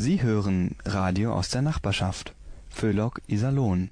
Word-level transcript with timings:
Sie 0.00 0.22
hören 0.22 0.76
Radio 0.84 1.34
aus 1.34 1.48
der 1.48 1.60
Nachbarschaft. 1.60 2.32
Föhlock 2.68 3.20
Iserlohn. 3.26 3.90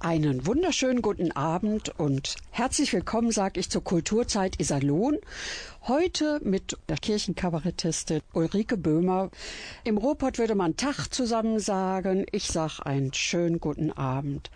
Einen 0.00 0.46
wunderschönen 0.46 1.02
guten 1.02 1.32
Abend 1.32 1.90
und 1.98 2.36
herzlich 2.50 2.94
willkommen, 2.94 3.30
sage 3.30 3.60
ich, 3.60 3.68
zur 3.68 3.84
Kulturzeit 3.84 4.58
Iserlohn. 4.58 5.18
Heute 5.82 6.40
mit 6.42 6.78
der 6.88 6.96
Kirchenkabarettistin 6.96 8.22
Ulrike 8.32 8.78
Böhmer. 8.78 9.30
Im 9.84 9.98
Ruhrpott 9.98 10.38
würde 10.38 10.54
man 10.54 10.78
Tag 10.78 11.08
zusammen 11.08 11.58
sagen. 11.58 12.24
Ich 12.32 12.46
sag 12.46 12.80
einen 12.80 13.12
schönen 13.12 13.60
guten 13.60 13.92
Abend. 13.92 14.50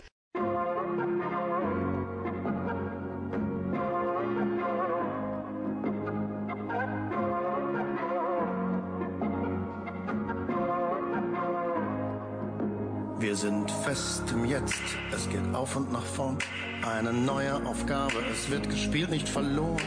Wir 13.28 13.36
sind 13.36 13.70
fest 13.70 14.22
im 14.32 14.46
Jetzt, 14.46 14.80
es 15.14 15.28
geht 15.28 15.54
auf 15.54 15.76
und 15.76 15.92
nach 15.92 16.02
vorn. 16.02 16.38
Eine 16.82 17.12
neue 17.12 17.56
Aufgabe, 17.66 18.14
es 18.32 18.50
wird 18.50 18.70
gespielt, 18.70 19.10
nicht 19.10 19.28
verloren. 19.28 19.82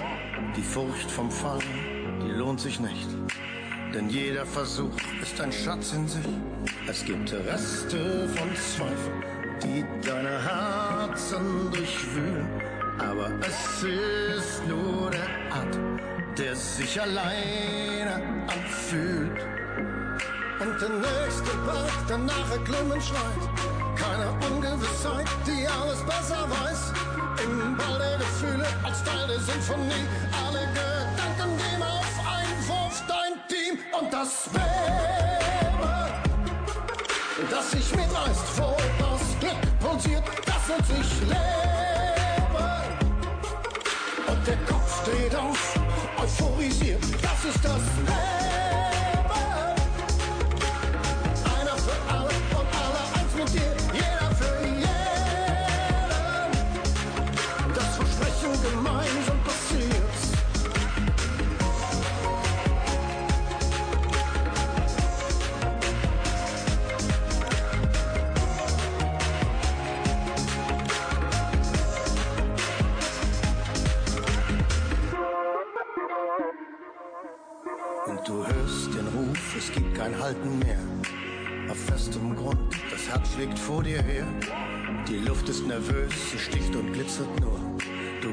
Die 0.56 0.62
Furcht 0.62 1.10
vom 1.10 1.32
Fall, 1.32 1.58
die 2.24 2.30
lohnt 2.34 2.60
sich 2.60 2.80
nicht. 2.80 3.10
Denn 3.96 4.12
jeder 4.12 4.46
Versuch 4.46 4.96
ist 5.24 5.42
ein 5.42 5.52
Schatz 5.52 5.92
in 5.94 6.08
sich. 6.08 6.28
Es 6.88 7.04
gibt 7.04 7.34
Reste 7.34 8.30
von 8.30 8.56
Zweifel, 8.56 9.14
die 9.64 9.84
deine 10.08 10.38
Herzen 10.44 11.72
durchwühlen. 11.72 12.48
Aber 13.00 13.32
es 13.42 13.82
ist 13.82 14.68
nur 14.68 15.10
der 15.10 15.28
Atem, 15.52 16.00
der 16.38 16.56
sich 16.56 17.02
alleine 17.02 18.22
anfühlt. 18.48 19.51
Und 20.62 20.80
der 20.80 20.90
nächste 20.90 21.58
Berg, 21.66 22.08
der 22.08 22.20
nachher 22.20 22.60
Glimmen 22.60 23.02
schreit. 23.02 23.44
Keine 23.96 24.30
Ungewissheit, 24.48 25.28
die 25.48 25.68
alles 25.68 26.04
besser 26.04 26.48
weiß. 26.48 26.94
Im 27.44 27.76
Ball 27.76 27.98
der 27.98 28.20
Gefühle, 28.20 28.68
als 28.84 29.04
Teil 29.04 29.26
der 29.28 29.40
Sinfonie. 29.40 30.06
Alle 30.46 30.68
Gedanken 30.68 31.58
gehen 31.58 31.82
auf 31.82 32.14
Einwurf, 32.38 33.02
dein 33.08 33.42
Team 33.48 33.80
und 34.00 34.14
das 34.14 34.46
Leben, 34.54 34.70
das 37.50 37.72
sich 37.72 37.96
mitreißt, 37.96 38.58
wo 38.58 38.78
das 39.00 39.40
Glück 39.40 39.80
pulsiert, 39.80 40.24
das 40.46 40.68
nennt 40.68 40.86
sich 40.86 41.22
Leben. 41.22 41.40
Und 44.28 44.48
der 44.48 44.58
Kopf 44.70 45.02
steht 45.02 45.36
auf, 45.36 45.80
euphorisiert, 46.22 47.02
das 47.20 47.46
ist 47.56 47.66
das 47.66 47.82
Leben. 48.06 48.51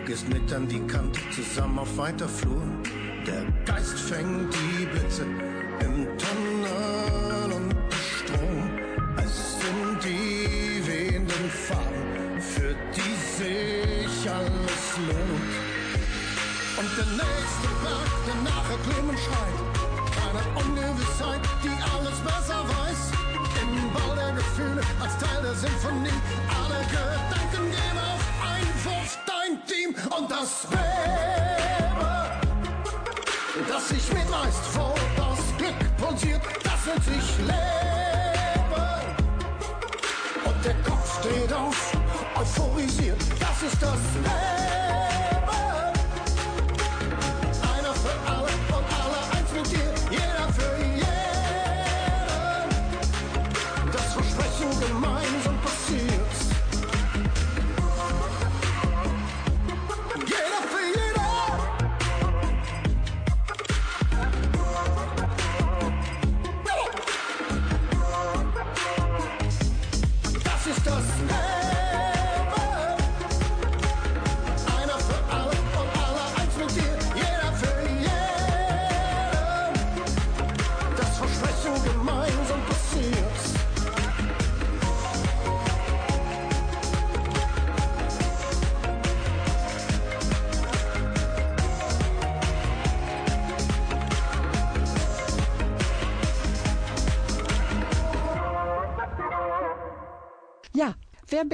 Gehst 0.08 0.28
mit 0.30 0.50
an 0.54 0.66
die 0.66 0.80
Kante, 0.86 1.20
zusammen 1.36 1.80
auf 1.80 1.98
weiter 1.98 2.26
Flur. 2.26 2.62
Der 3.26 3.44
Geist 3.66 3.98
fängt 3.98 4.54
die 4.54 4.86
Blitze 4.86 5.24
im 5.80 6.06
Tunnel 6.16 7.52
und 7.52 7.74
Strom. 7.92 8.70
Es 9.18 9.60
sind 9.60 10.02
die 10.02 10.80
wehenden 10.86 11.50
Farben, 11.50 12.40
für 12.40 12.74
die 12.96 13.16
sich 13.36 14.30
alles 14.30 14.84
lohnt. 15.08 15.52
Und 16.80 16.90
der 16.96 17.08
nächste 17.22 17.68
Berg, 17.84 18.12
der 18.26 18.38
nachher 18.48 18.78
Glimmen 18.86 19.18
schreit. 19.18 19.58
Keine 20.16 20.42
Ungewissheit, 20.64 21.42
die 21.62 21.76
alles 21.92 22.18
besser 22.24 22.64
weiß. 22.64 23.00
Im 23.60 23.92
Ball 23.92 24.16
der 24.16 24.32
Gefühle, 24.36 24.80
als 25.02 25.18
Teil 25.18 25.42
der 25.42 25.54
Sinfonie. 25.54 26.18
Alle 26.48 26.80
Gedanken 26.88 27.47
und 30.06 30.30
das 30.30 30.66
Leben, 30.70 31.98
das 33.68 33.88
sich 33.88 34.12
mitreißt, 34.12 34.62
wo 34.74 34.94
das 35.16 35.38
Glück 35.56 35.96
pulsiert, 35.96 36.42
das 36.62 36.86
nennt 36.86 37.04
sich 37.04 37.38
Leben. 37.38 37.56
Und 40.44 40.64
der 40.64 40.74
Kopf 40.82 41.20
steht 41.20 41.52
auf, 41.52 41.92
euphorisiert, 42.36 43.20
das 43.40 43.62
ist 43.72 43.82
das 43.82 43.98
Leben. 44.22 44.57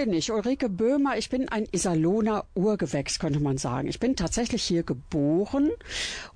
Bin 0.04 0.12
ich? 0.12 0.30
Ulrike 0.30 0.68
Böhmer. 0.68 1.16
Ich 1.16 1.30
bin 1.30 1.48
ein 1.48 1.66
Iserlohner 1.72 2.44
Urgewächs, 2.54 3.18
könnte 3.18 3.40
man 3.40 3.56
sagen. 3.56 3.88
Ich 3.88 4.00
bin 4.00 4.16
tatsächlich 4.16 4.62
hier 4.62 4.82
geboren 4.82 5.70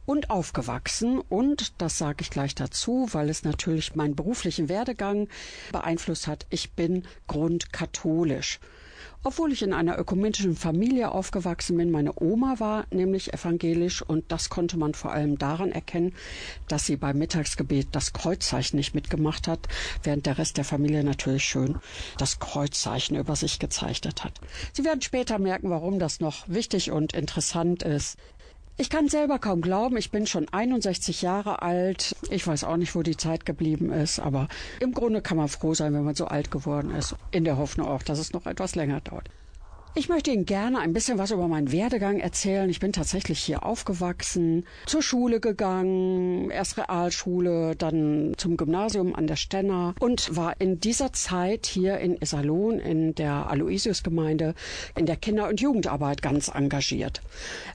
und 0.06 0.30
aufgewachsen. 0.30 1.20
Und 1.28 1.74
das 1.76 1.98
sage 1.98 2.22
ich 2.22 2.30
gleich 2.30 2.54
dazu, 2.54 3.08
weil 3.12 3.28
es 3.28 3.44
natürlich 3.44 3.94
meinen 3.94 4.16
beruflichen 4.16 4.70
Werdegang 4.70 5.28
beeinflusst 5.70 6.28
hat. 6.28 6.46
Ich 6.48 6.72
bin 6.72 7.06
grundkatholisch. 7.26 8.58
Obwohl 9.24 9.52
ich 9.52 9.62
in 9.62 9.72
einer 9.72 9.98
ökumenischen 9.98 10.54
Familie 10.54 11.10
aufgewachsen 11.10 11.76
bin, 11.76 11.90
meine 11.90 12.12
Oma 12.20 12.60
war 12.60 12.86
nämlich 12.90 13.32
evangelisch 13.34 14.00
und 14.00 14.30
das 14.30 14.48
konnte 14.48 14.78
man 14.78 14.94
vor 14.94 15.12
allem 15.12 15.38
daran 15.38 15.72
erkennen, 15.72 16.14
dass 16.68 16.86
sie 16.86 16.96
beim 16.96 17.18
Mittagsgebet 17.18 17.88
das 17.92 18.12
Kreuzzeichen 18.12 18.76
nicht 18.76 18.94
mitgemacht 18.94 19.48
hat, 19.48 19.66
während 20.04 20.26
der 20.26 20.38
Rest 20.38 20.56
der 20.56 20.65
Familie 20.65 21.03
natürlich 21.03 21.44
schön 21.44 21.78
das 22.16 22.38
Kreuzzeichen 22.38 23.16
über 23.16 23.34
sich 23.34 23.59
gezeichnet 23.59 24.22
hat. 24.22 24.41
Sie 24.72 24.84
werden 24.84 25.03
später 25.03 25.38
merken, 25.38 25.68
warum 25.71 25.98
das 25.98 26.21
noch 26.21 26.48
wichtig 26.48 26.92
und 26.92 27.12
interessant 27.12 27.82
ist. 27.82 28.16
Ich 28.80 28.91
kann 28.91 29.09
selber 29.09 29.41
kaum 29.41 29.60
glauben, 29.60 29.97
ich 29.97 30.13
bin 30.13 30.25
schon 30.25 30.47
61 30.53 31.21
Jahre 31.21 31.63
alt. 31.63 32.15
Ich 32.30 32.47
weiß 32.47 32.63
auch 32.63 32.77
nicht, 32.77 32.95
wo 32.95 33.03
die 33.03 33.16
Zeit 33.16 33.45
geblieben 33.45 33.91
ist, 33.91 34.21
aber 34.21 34.47
im 34.78 34.92
Grunde 34.92 35.21
kann 35.21 35.36
man 35.36 35.48
froh 35.48 35.75
sein, 35.75 35.95
wenn 35.95 36.04
man 36.04 36.15
so 36.15 36.27
alt 36.27 36.53
geworden 36.53 36.95
ist. 36.95 37.16
In 37.33 37.42
der 37.42 37.57
Hoffnung 37.57 37.89
auch, 37.89 38.04
dass 38.04 38.21
es 38.21 38.33
noch 38.33 38.47
etwas 38.47 38.77
länger 38.77 39.01
dauert. 39.01 39.28
Ich 39.98 40.09
möchte 40.09 40.30
Ihnen 40.30 40.45
gerne 40.45 40.78
ein 40.78 40.92
bisschen 40.92 41.18
was 41.18 41.33
über 41.33 41.48
meinen 41.48 41.72
Werdegang 41.72 42.21
erzählen. 42.21 42.71
Ich 42.71 42.78
bin 42.78 42.92
tatsächlich 42.92 43.41
hier 43.41 43.66
aufgewachsen, 43.66 44.65
zur 44.86 45.03
Schule 45.03 45.41
gegangen, 45.41 46.53
erst 46.53 46.78
Realschule, 46.78 47.74
dann 47.74 48.33
zum 48.36 48.56
Gymnasium 48.56 49.16
an 49.16 49.27
der 49.27 49.34
Stenner 49.34 49.97
und 49.98 50.36
war 50.36 50.60
in 50.60 50.78
dieser 50.78 51.12
Zeit 51.12 51.66
hier 51.66 51.98
in 51.98 52.16
Iserlohn 52.16 52.78
in 52.78 53.16
der 53.16 53.50
Aloysius-Gemeinde 53.50 54.54
in 54.95 55.06
der 55.06 55.16
Kinder- 55.16 55.48
und 55.48 55.60
Jugendarbeit 55.60 56.22
ganz 56.22 56.47
engagiert. 56.47 57.21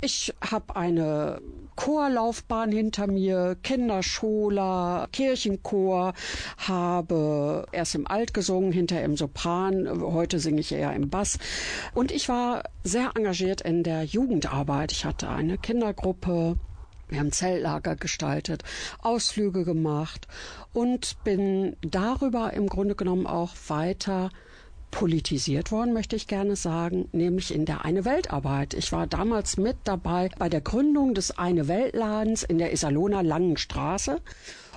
Ich 0.01 0.33
habe 0.39 0.77
eine 0.77 1.41
Chorlaufbahn 1.75 2.71
hinter 2.71 3.07
mir, 3.07 3.55
Kinderschola, 3.63 5.07
Kirchenchor, 5.11 6.13
habe 6.57 7.65
erst 7.71 7.95
im 7.95 8.07
Alt 8.07 8.33
gesungen, 8.33 8.71
hinter 8.71 9.01
im 9.01 9.17
Sopran, 9.17 9.89
heute 10.01 10.39
singe 10.39 10.61
ich 10.61 10.71
eher 10.71 10.93
im 10.93 11.09
Bass. 11.09 11.37
Und 11.93 12.11
ich 12.11 12.29
war 12.29 12.63
sehr 12.83 13.11
engagiert 13.15 13.61
in 13.61 13.83
der 13.83 14.03
Jugendarbeit. 14.03 14.91
Ich 14.91 15.05
hatte 15.05 15.29
eine 15.29 15.57
Kindergruppe, 15.57 16.57
wir 17.09 17.19
haben 17.19 17.31
Zelllager 17.31 17.95
gestaltet, 17.95 18.63
Ausflüge 19.01 19.65
gemacht 19.65 20.27
und 20.73 21.17
bin 21.23 21.75
darüber 21.81 22.53
im 22.53 22.67
Grunde 22.67 22.95
genommen 22.95 23.27
auch 23.27 23.53
weiter 23.67 24.29
politisiert 24.93 25.71
worden, 25.71 25.93
möchte 25.93 26.15
ich 26.15 26.27
gerne 26.27 26.55
sagen, 26.55 27.09
nämlich 27.11 27.53
in 27.53 27.65
der 27.65 27.83
Eine 27.83 28.05
Weltarbeit. 28.05 28.73
Ich 28.73 28.91
war 28.91 29.07
damals 29.07 29.57
mit 29.57 29.75
dabei 29.83 30.29
bei 30.37 30.49
der 30.49 30.61
Gründung 30.61 31.13
des 31.13 31.37
Eine 31.37 31.67
Weltladens 31.67 32.43
in 32.43 32.59
der 32.59 32.71
Iserlohner 32.71 33.23
Langen 33.23 33.57
Straße. 33.57 34.21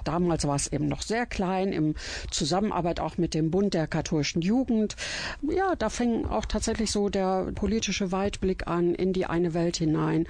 Damals 0.05 0.47
war 0.47 0.55
es 0.57 0.73
eben 0.73 0.87
noch 0.87 1.03
sehr 1.03 1.27
klein, 1.27 1.73
im 1.73 1.95
Zusammenarbeit 2.31 3.01
auch 3.01 3.19
mit 3.19 3.35
dem 3.35 3.51
Bund 3.51 3.75
der 3.75 3.87
katholischen 3.87 4.41
Jugend. 4.41 4.97
Ja, 5.43 5.75
da 5.77 5.91
fing 5.91 6.27
auch 6.27 6.47
tatsächlich 6.47 6.93
so 6.93 7.09
der 7.09 7.51
politische 7.55 8.13
Weitblick 8.13 8.69
an 8.69 8.95
in 8.95 9.13
die 9.13 9.27
eine 9.27 9.53
Welt 9.53 9.77
hinein. 9.77 10.27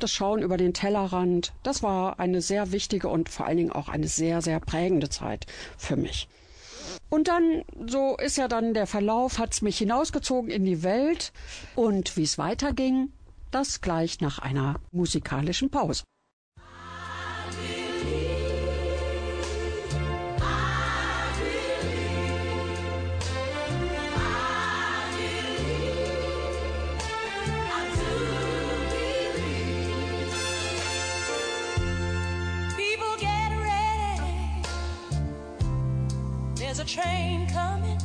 Das 0.00 0.12
Schauen 0.12 0.42
über 0.42 0.56
den 0.56 0.74
Tellerrand, 0.74 1.52
das 1.62 1.82
war 1.82 2.18
eine 2.18 2.42
sehr 2.42 2.72
wichtige 2.72 3.08
und 3.08 3.28
vor 3.28 3.46
allen 3.46 3.56
Dingen 3.56 3.72
auch 3.72 3.88
eine 3.88 4.08
sehr, 4.08 4.42
sehr 4.42 4.60
prägende 4.60 5.08
Zeit 5.08 5.46
für 5.78 5.96
mich. 5.96 6.28
Und 7.10 7.26
dann, 7.26 7.64
so 7.86 8.16
ist 8.16 8.38
ja 8.38 8.48
dann 8.48 8.72
der 8.72 8.86
Verlauf, 8.86 9.38
hat's 9.38 9.62
mich 9.62 9.78
hinausgezogen 9.78 10.50
in 10.50 10.64
die 10.64 10.82
Welt. 10.82 11.32
Und 11.74 12.16
wie 12.16 12.22
es 12.22 12.38
weiterging, 12.38 13.12
das 13.50 13.80
gleich 13.80 14.20
nach 14.20 14.38
einer 14.38 14.76
musikalischen 14.92 15.70
Pause. 15.70 16.04
There's 36.70 36.78
a 36.78 36.84
train 36.84 37.48
coming. 37.48 37.98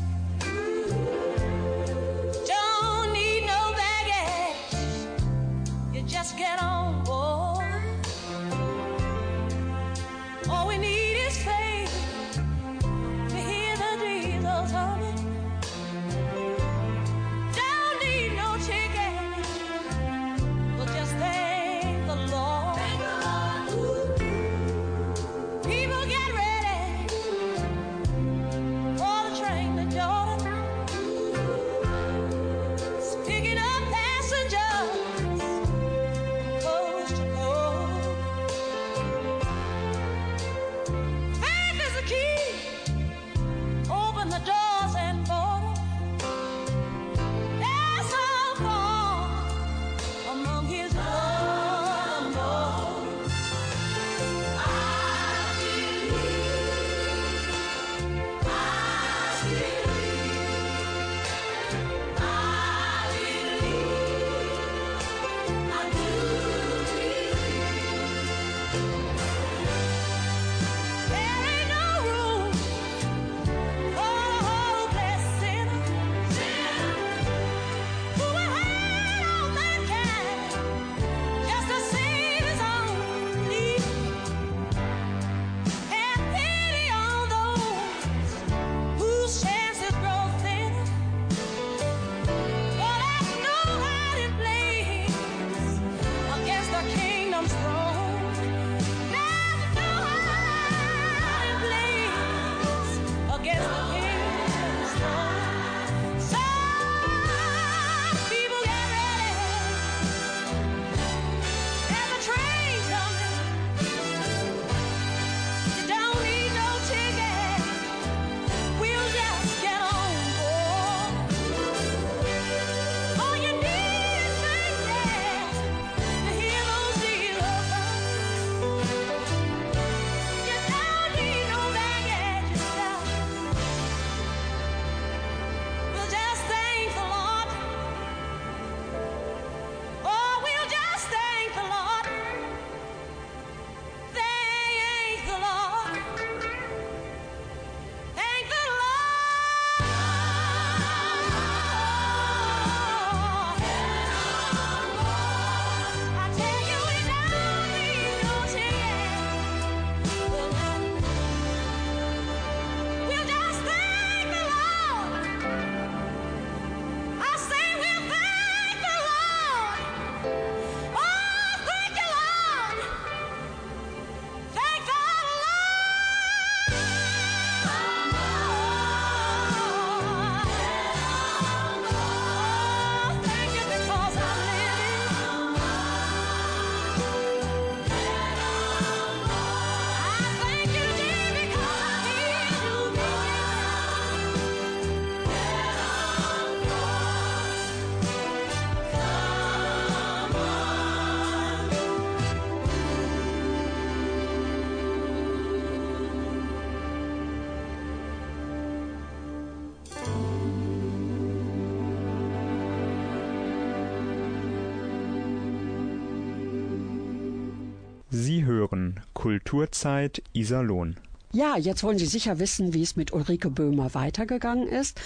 Kulturzeit 219.25 220.21
Iserlohn. 220.33 220.97
Ja, 221.33 221.57
jetzt 221.57 221.83
wollen 221.83 221.97
Sie 221.97 222.05
sicher 222.05 222.37
wissen, 222.37 222.75
wie 222.75 222.83
es 222.83 222.95
mit 222.95 223.11
Ulrike 223.11 223.49
Böhmer 223.49 223.95
weitergegangen 223.95 224.67
ist. 224.67 225.01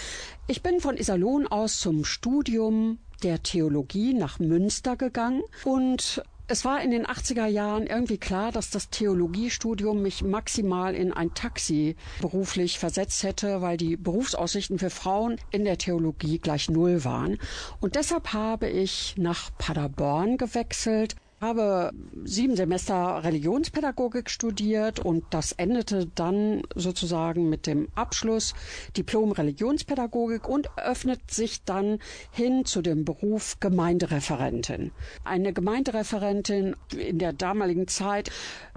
Ich 0.46 0.62
bin 0.62 0.82
von 0.82 0.98
Iserlohn 0.98 1.48
aus 1.48 1.80
zum 1.80 2.04
Studium 2.04 3.00
der 3.24 3.42
Theologie 3.44 4.14
nach 4.14 4.38
Münster 4.40 4.98
gegangen 4.98 5.42
und 5.64 6.22
es 6.50 6.66
war 6.66 6.82
in 6.82 6.92
den 6.92 7.06
80er 7.06 7.46
Jahren 7.46 7.88
irgendwie 7.88 8.18
klar, 8.18 8.52
dass 8.52 8.72
das 8.72 8.90
Theologiestudium 8.90 10.02
mich 10.02 10.22
maximal 10.22 10.96
in 10.96 11.14
ein 11.14 11.34
Taxi 11.34 11.96
beruflich 12.20 12.78
versetzt 12.78 13.24
hätte, 13.24 13.62
weil 13.62 13.78
die 13.78 13.96
Berufsaussichten 13.96 14.80
für 14.80 14.90
Frauen 14.90 15.38
in 15.52 15.64
der 15.64 15.78
Theologie 15.78 16.40
gleich 16.40 16.70
null 16.70 17.06
waren. 17.06 17.38
Und 17.80 17.96
deshalb 17.96 18.34
habe 18.34 18.68
ich 18.68 19.16
nach 19.16 19.50
Paderborn 19.58 20.38
gewechselt 20.38 21.16
habe 21.42 21.92
sieben 22.24 22.56
Semester 22.56 23.24
Religionspädagogik 23.24 24.30
studiert 24.30 25.00
und 25.00 25.24
das 25.30 25.54
endete 25.54 26.08
dann 26.16 26.64
sozusagen 26.76 27.50
mit 27.50 27.66
dem 27.68 27.88
Abschluss 27.96 28.54
Diplom 28.98 29.32
Religionspädagogik 29.32 30.48
und 30.48 30.70
öffnet 30.78 31.32
sich 31.32 31.64
dann 31.64 32.00
hin 32.32 32.66
zu 32.66 32.82
dem 32.82 33.06
Beruf 33.06 33.58
Gemeindereferentin. 33.60 34.92
Eine 35.24 35.54
Gemeindereferentin 35.54 36.76
in 36.98 37.20
der 37.20 37.34
damaligen 37.34 37.88
Zeit 37.88 38.32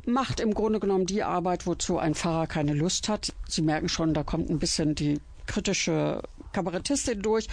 macht 0.07 0.40
im 0.40 0.54
Grunde 0.54 0.81
genommen 0.81 1.07
die 1.07 1.23
Arbeit, 1.23 1.66
wozu 1.66 1.99
ein 1.99 2.14
Pfarrer 2.14 2.47
keine 2.47 2.75
Lust 2.75 3.09
hat. 3.09 3.33
Sie 3.49 3.62
merken 3.62 3.88
schon, 3.88 4.14
da 4.14 4.23
kommt 4.23 4.50
ein 4.50 4.59
bisschen 4.59 4.95
die 4.95 5.21
kritische 5.47 6.23
Kabarettistin 6.52 7.23
durch. 7.23 7.49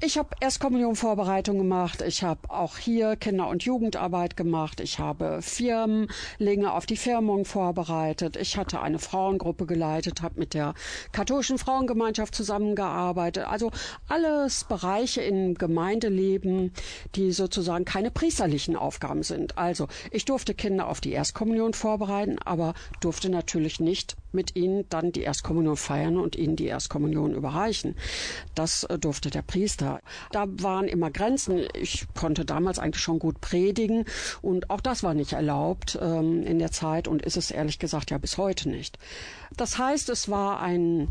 Ich 0.00 0.18
habe 0.18 0.34
Erstkommunionvorbereitung 0.40 1.56
gemacht. 1.56 2.02
Ich 2.02 2.24
habe 2.24 2.50
auch 2.50 2.76
hier 2.78 3.16
Kinder- 3.16 3.48
und 3.48 3.62
Jugendarbeit 3.62 4.36
gemacht. 4.36 4.80
Ich 4.80 4.98
habe 4.98 5.40
Firmenlinge 5.40 6.72
auf 6.72 6.84
die 6.84 6.96
Firmung 6.96 7.44
vorbereitet. 7.44 8.36
Ich 8.36 8.56
hatte 8.56 8.80
eine 8.80 8.98
Frauengruppe 8.98 9.66
geleitet, 9.66 10.20
habe 10.20 10.40
mit 10.40 10.52
der 10.52 10.74
katholischen 11.12 11.58
Frauengemeinschaft 11.58 12.34
zusammengearbeitet. 12.34 13.46
Also 13.46 13.70
alles 14.08 14.64
Bereiche 14.64 15.22
im 15.22 15.54
Gemeindeleben, 15.54 16.72
die 17.14 17.30
sozusagen 17.32 17.84
keine 17.84 18.10
priesterlichen 18.10 18.76
Aufgaben 18.76 19.22
sind. 19.22 19.56
Also 19.56 19.86
ich 20.10 20.24
durfte 20.24 20.54
Kinder 20.54 20.88
auf 20.88 21.00
die 21.00 21.12
Erstkommunion 21.12 21.72
vorbereiten, 21.72 22.38
aber 22.44 22.74
durfte 23.00 23.30
natürlich 23.30 23.78
nicht 23.78 24.16
mit 24.34 24.56
ihnen 24.56 24.84
dann 24.88 25.12
die 25.12 25.22
Erstkommunion 25.22 25.76
feiern 25.76 26.18
und 26.18 26.36
ihnen 26.36 26.56
die 26.56 26.66
Erstkommunion 26.66 27.34
überreichen. 27.34 27.96
Das 28.54 28.84
äh, 28.84 28.98
durfte 28.98 29.30
der 29.30 29.42
Priester. 29.42 30.00
Da 30.32 30.46
waren 30.48 30.88
immer 30.88 31.10
Grenzen. 31.10 31.66
Ich 31.74 32.06
konnte 32.14 32.44
damals 32.44 32.78
eigentlich 32.78 33.02
schon 33.02 33.18
gut 33.18 33.40
predigen 33.40 34.04
und 34.42 34.70
auch 34.70 34.80
das 34.80 35.02
war 35.02 35.14
nicht 35.14 35.32
erlaubt 35.32 35.98
ähm, 36.00 36.42
in 36.42 36.58
der 36.58 36.72
Zeit 36.72 37.08
und 37.08 37.22
ist 37.22 37.36
es 37.36 37.50
ehrlich 37.50 37.78
gesagt 37.78 38.10
ja 38.10 38.18
bis 38.18 38.38
heute 38.38 38.68
nicht. 38.68 38.98
Das 39.56 39.78
heißt, 39.78 40.08
es 40.08 40.28
war 40.28 40.60
ein 40.60 41.08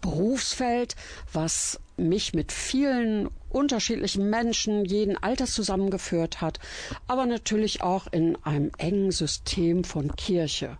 Berufsfeld, 0.00 0.96
was 1.32 1.80
mich 1.96 2.34
mit 2.34 2.52
vielen 2.52 3.30
unterschiedlichen 3.48 4.28
Menschen 4.28 4.84
jeden 4.84 5.16
Alters 5.16 5.52
zusammengeführt 5.52 6.40
hat, 6.40 6.58
aber 7.06 7.24
natürlich 7.24 7.82
auch 7.82 8.06
in 8.08 8.36
einem 8.44 8.70
engen 8.76 9.12
System 9.12 9.84
von 9.84 10.14
Kirche 10.16 10.76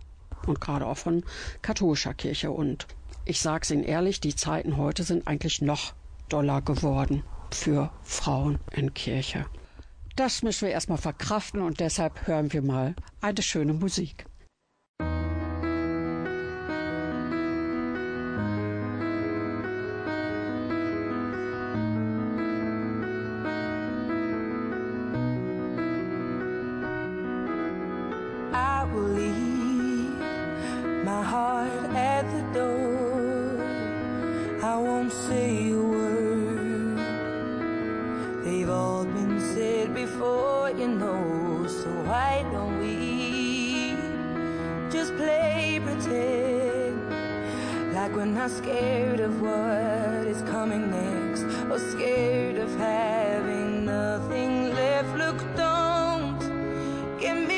und 0.47 0.61
gerade 0.61 0.85
auch 0.85 0.97
von 0.97 1.23
katholischer 1.61 2.13
Kirche. 2.13 2.51
Und 2.51 2.87
ich 3.25 3.39
sage 3.41 3.63
es 3.63 3.71
Ihnen 3.71 3.83
ehrlich, 3.83 4.19
die 4.19 4.35
Zeiten 4.35 4.77
heute 4.77 5.03
sind 5.03 5.27
eigentlich 5.27 5.61
noch 5.61 5.93
doller 6.29 6.61
geworden 6.61 7.23
für 7.51 7.91
Frauen 8.03 8.59
in 8.71 8.93
Kirche. 8.93 9.45
Das 10.15 10.43
müssen 10.43 10.67
wir 10.67 10.73
erstmal 10.73 10.97
verkraften 10.97 11.61
und 11.61 11.79
deshalb 11.79 12.27
hören 12.27 12.53
wir 12.53 12.61
mal 12.61 12.95
eine 13.21 13.41
schöne 13.41 13.73
Musik. 13.73 14.25
Not 48.45 48.51
scared 48.51 49.21
of 49.21 49.41
what 49.41 50.27
is 50.27 50.43
coming 50.43 50.91
next 50.91 51.41
or 51.71 51.79
scared 51.79 52.57
of 52.57 52.69
having 52.77 53.85
nothing 53.85 54.69
left. 54.75 55.17
Look, 55.17 55.39
don't 55.55 56.39
get 57.19 57.47
me 57.47 57.54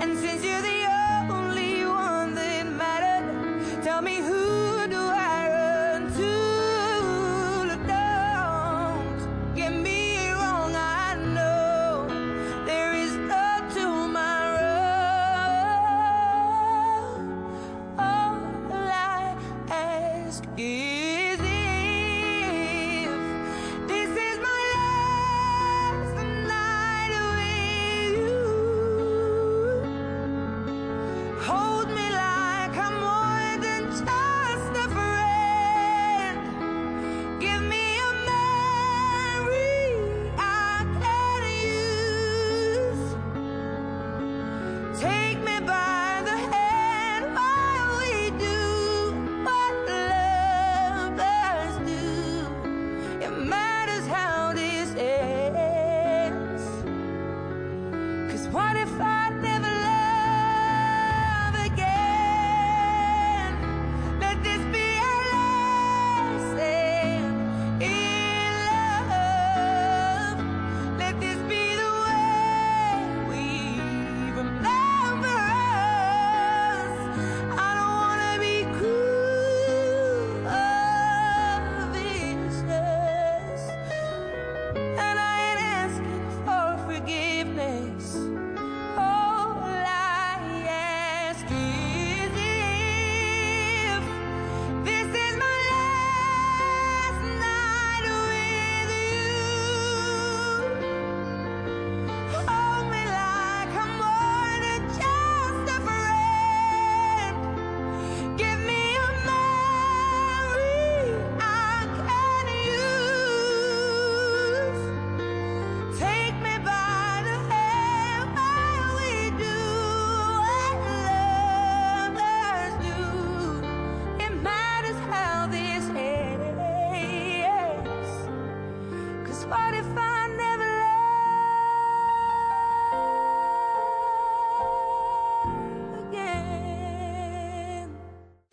And 0.00 0.18
since 0.18 0.42
you 0.42 0.49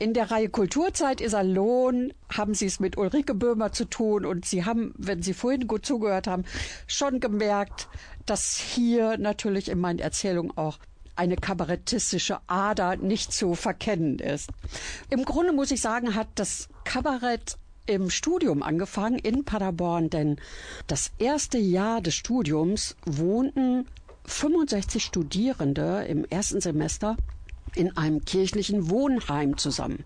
In 0.07 0.13
der 0.13 0.31
Reihe 0.31 0.47
Kulturzeit 0.47 1.19
Iserlohn 1.19 2.13
haben 2.31 2.53
Sie 2.53 2.65
es 2.65 2.79
mit 2.79 2.97
Ulrike 2.97 3.35
Böhmer 3.35 3.73
zu 3.73 3.83
tun 3.83 4.25
und 4.25 4.45
Sie 4.45 4.63
haben, 4.63 4.93
wenn 4.97 5.21
Sie 5.21 5.33
vorhin 5.33 5.67
gut 5.67 5.85
zugehört 5.85 6.27
haben, 6.27 6.45
schon 6.87 7.19
gemerkt, 7.19 7.89
dass 8.25 8.55
hier 8.55 9.17
natürlich 9.17 9.67
in 9.67 9.81
meinen 9.81 9.99
Erzählungen 9.99 10.55
auch 10.55 10.79
eine 11.17 11.35
kabarettistische 11.35 12.37
Ader 12.47 12.95
nicht 12.95 13.33
zu 13.33 13.53
verkennen 13.53 14.19
ist. 14.19 14.49
Im 15.09 15.25
Grunde 15.25 15.51
muss 15.51 15.71
ich 15.71 15.81
sagen, 15.81 16.15
hat 16.15 16.29
das 16.35 16.69
Kabarett 16.85 17.57
im 17.85 18.09
Studium 18.09 18.63
angefangen 18.63 19.19
in 19.19 19.43
Paderborn, 19.43 20.09
denn 20.09 20.37
das 20.87 21.11
erste 21.17 21.57
Jahr 21.57 21.99
des 21.99 22.15
Studiums 22.15 22.95
wohnten 23.05 23.85
65 24.23 25.03
Studierende 25.03 26.05
im 26.07 26.23
ersten 26.23 26.61
Semester 26.61 27.17
in 27.75 27.95
einem 27.97 28.25
kirchlichen 28.25 28.89
Wohnheim 28.89 29.57
zusammen. 29.57 30.03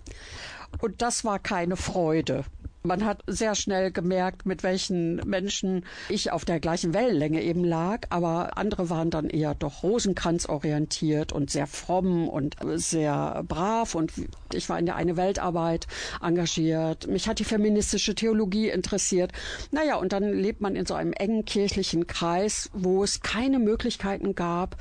Und 0.80 1.02
das 1.02 1.26
war 1.26 1.40
keine 1.40 1.76
Freude. 1.76 2.44
Man 2.84 3.06
hat 3.06 3.22
sehr 3.28 3.54
schnell 3.54 3.92
gemerkt, 3.92 4.48
mit 4.48 4.64
welchen 4.64 5.18
Menschen 5.18 5.86
ich 6.10 6.32
auf 6.32 6.46
der 6.46 6.60
gleichen 6.60 6.96
Wellenlänge 6.96 7.44
eben 7.44 7.64
lag, 7.64 8.08
aber 8.10 8.58
andere 8.58 8.90
waren 8.90 9.12
dann 9.12 9.30
eher 9.30 9.54
doch 9.54 9.84
rosenkranzorientiert 9.84 11.32
und 11.32 11.52
sehr 11.52 11.68
fromm 11.68 12.28
und 12.28 12.56
sehr 12.74 13.44
brav 13.48 13.94
und 13.94 14.12
ich 14.52 14.68
war 14.68 14.80
in 14.80 14.88
der 14.88 14.96
eine 14.96 15.16
Weltarbeit 15.16 15.86
engagiert. 16.22 17.06
Mich 17.06 17.28
hat 17.28 17.38
die 17.38 17.44
feministische 17.44 18.16
Theologie 18.16 18.70
interessiert. 18.70 19.32
Naja, 19.70 19.98
und 19.98 20.12
dann 20.12 20.34
lebt 20.34 20.62
man 20.62 20.76
in 20.76 20.88
so 20.88 20.96
einem 20.96 21.14
engen 21.14 21.46
kirchlichen 21.46 22.08
Kreis, 22.08 22.72
wo 22.74 23.04
es 23.04 23.22
keine 23.22 23.60
Möglichkeiten 23.60 24.34
gab, 24.34 24.76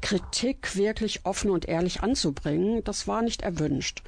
Kritik 0.00 0.74
wirklich 0.74 1.24
offen 1.24 1.50
und 1.50 1.68
ehrlich 1.68 2.02
anzubringen. 2.02 2.82
Das 2.82 3.06
war 3.06 3.22
nicht 3.22 3.42
erwünscht. 3.42 4.02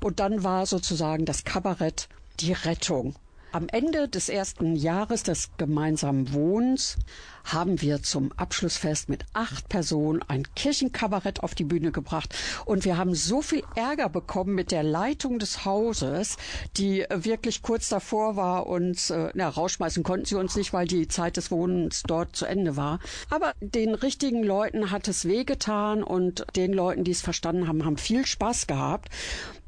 Und 0.00 0.18
dann 0.18 0.42
war 0.42 0.66
sozusagen 0.66 1.24
das 1.24 1.44
Kabarett 1.44 2.08
die 2.40 2.52
Rettung. 2.52 3.14
Am 3.50 3.66
Ende 3.68 4.08
des 4.08 4.28
ersten 4.28 4.76
Jahres 4.76 5.22
des 5.22 5.56
gemeinsamen 5.56 6.34
Wohnens 6.34 6.96
haben 7.44 7.80
wir 7.80 8.02
zum 8.02 8.30
Abschlussfest 8.32 9.08
mit 9.08 9.24
acht 9.32 9.70
Personen 9.70 10.20
ein 10.28 10.42
Kirchenkabarett 10.54 11.42
auf 11.42 11.54
die 11.54 11.64
Bühne 11.64 11.90
gebracht. 11.90 12.34
Und 12.66 12.84
wir 12.84 12.98
haben 12.98 13.14
so 13.14 13.40
viel 13.40 13.62
Ärger 13.74 14.10
bekommen 14.10 14.54
mit 14.54 14.70
der 14.70 14.82
Leitung 14.82 15.38
des 15.38 15.64
Hauses, 15.64 16.36
die 16.76 17.06
wirklich 17.10 17.62
kurz 17.62 17.88
davor 17.88 18.36
war, 18.36 18.66
uns, 18.66 19.08
äh, 19.08 19.30
na, 19.32 19.48
rausschmeißen 19.48 20.02
konnten 20.02 20.26
sie 20.26 20.34
uns 20.34 20.54
nicht, 20.54 20.74
weil 20.74 20.86
die 20.86 21.08
Zeit 21.08 21.38
des 21.38 21.50
Wohnens 21.50 22.02
dort 22.06 22.36
zu 22.36 22.44
Ende 22.44 22.76
war. 22.76 22.98
Aber 23.30 23.54
den 23.60 23.94
richtigen 23.94 24.44
Leuten 24.44 24.90
hat 24.90 25.08
es 25.08 25.24
wehgetan 25.24 26.02
und 26.02 26.44
den 26.54 26.74
Leuten, 26.74 27.02
die 27.02 27.12
es 27.12 27.22
verstanden 27.22 27.66
haben, 27.66 27.86
haben 27.86 27.96
viel 27.96 28.26
Spaß 28.26 28.66
gehabt. 28.66 29.08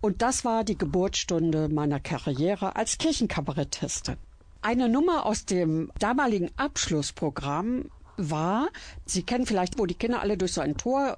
Und 0.00 0.22
das 0.22 0.44
war 0.44 0.64
die 0.64 0.78
Geburtsstunde 0.78 1.68
meiner 1.68 2.00
Karriere 2.00 2.76
als 2.76 2.98
Kirchenkabarettistin. 2.98 4.16
Eine 4.62 4.88
Nummer 4.88 5.26
aus 5.26 5.44
dem 5.44 5.90
damaligen 5.98 6.50
Abschlussprogramm 6.56 7.90
war, 8.16 8.68
Sie 9.06 9.22
kennen 9.22 9.46
vielleicht, 9.46 9.78
wo 9.78 9.86
die 9.86 9.94
Kinder 9.94 10.20
alle 10.20 10.36
durch 10.36 10.52
so 10.52 10.60
ein 10.60 10.76
Tor 10.76 11.16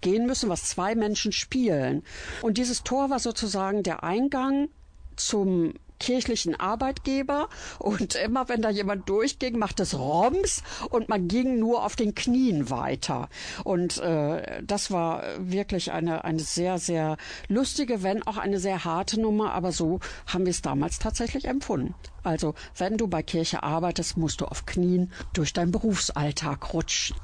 gehen 0.00 0.26
müssen, 0.26 0.48
was 0.48 0.64
zwei 0.64 0.94
Menschen 0.94 1.32
spielen. 1.32 2.02
Und 2.42 2.58
dieses 2.58 2.84
Tor 2.84 3.10
war 3.10 3.18
sozusagen 3.18 3.82
der 3.82 4.04
Eingang 4.04 4.68
zum 5.16 5.74
kirchlichen 5.98 6.58
Arbeitgeber 6.58 7.48
und 7.78 8.14
immer 8.14 8.48
wenn 8.48 8.62
da 8.62 8.70
jemand 8.70 9.08
durchging, 9.08 9.58
macht 9.58 9.80
es 9.80 9.98
Roms 9.98 10.62
und 10.90 11.08
man 11.08 11.28
ging 11.28 11.58
nur 11.58 11.84
auf 11.84 11.96
den 11.96 12.14
Knien 12.14 12.70
weiter. 12.70 13.28
Und 13.64 13.98
äh, 13.98 14.62
das 14.62 14.90
war 14.90 15.22
wirklich 15.38 15.92
eine, 15.92 16.24
eine 16.24 16.40
sehr, 16.40 16.78
sehr 16.78 17.16
lustige, 17.48 18.02
wenn 18.02 18.26
auch 18.26 18.36
eine 18.36 18.58
sehr 18.58 18.84
harte 18.84 19.20
Nummer, 19.20 19.52
aber 19.52 19.72
so 19.72 20.00
haben 20.26 20.44
wir 20.44 20.50
es 20.50 20.62
damals 20.62 20.98
tatsächlich 20.98 21.46
empfunden. 21.46 21.94
Also 22.22 22.54
wenn 22.76 22.96
du 22.96 23.08
bei 23.08 23.22
Kirche 23.22 23.62
arbeitest, 23.62 24.16
musst 24.16 24.40
du 24.40 24.46
auf 24.46 24.66
Knien 24.66 25.12
durch 25.32 25.52
deinen 25.52 25.72
Berufsalltag 25.72 26.72
rutschen. 26.72 27.16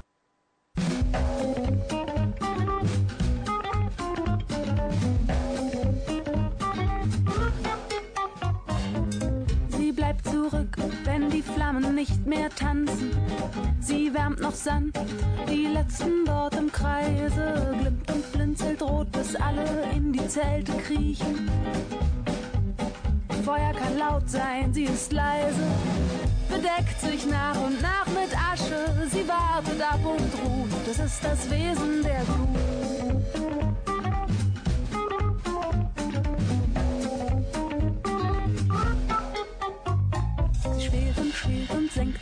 Sie 0.77 2.10
zurück, 10.41 10.75
wenn 11.03 11.29
die 11.29 11.41
Flammen 11.41 11.93
nicht 11.93 12.25
mehr 12.25 12.49
tanzen. 12.49 13.11
Sie 13.79 14.13
wärmt 14.13 14.41
noch 14.41 14.53
sanft 14.53 14.99
die 15.47 15.67
letzten 15.67 16.25
dort 16.25 16.55
im 16.55 16.71
Kreise, 16.71 17.75
glimmt 17.79 18.11
und 18.11 18.31
blinzelt 18.31 18.81
rot, 18.81 19.11
bis 19.11 19.35
alle 19.35 19.65
in 19.95 20.11
die 20.11 20.27
Zelte 20.27 20.71
kriechen. 20.73 21.49
Feuer 23.43 23.73
kann 23.73 23.97
laut 23.97 24.29
sein, 24.29 24.73
sie 24.73 24.85
ist 24.85 25.11
leise, 25.11 25.67
bedeckt 26.49 26.99
sich 26.99 27.25
nach 27.27 27.59
und 27.61 27.81
nach 27.81 28.07
mit 28.07 28.35
Asche. 28.51 29.07
Sie 29.11 29.27
wartet 29.27 29.81
ab 29.81 29.99
und 30.03 30.31
ruft, 30.43 30.87
das 30.87 30.99
ist 30.99 31.23
das 31.23 31.49
Wesen 31.49 32.03
der 32.03 32.23
Glut. 32.23 32.80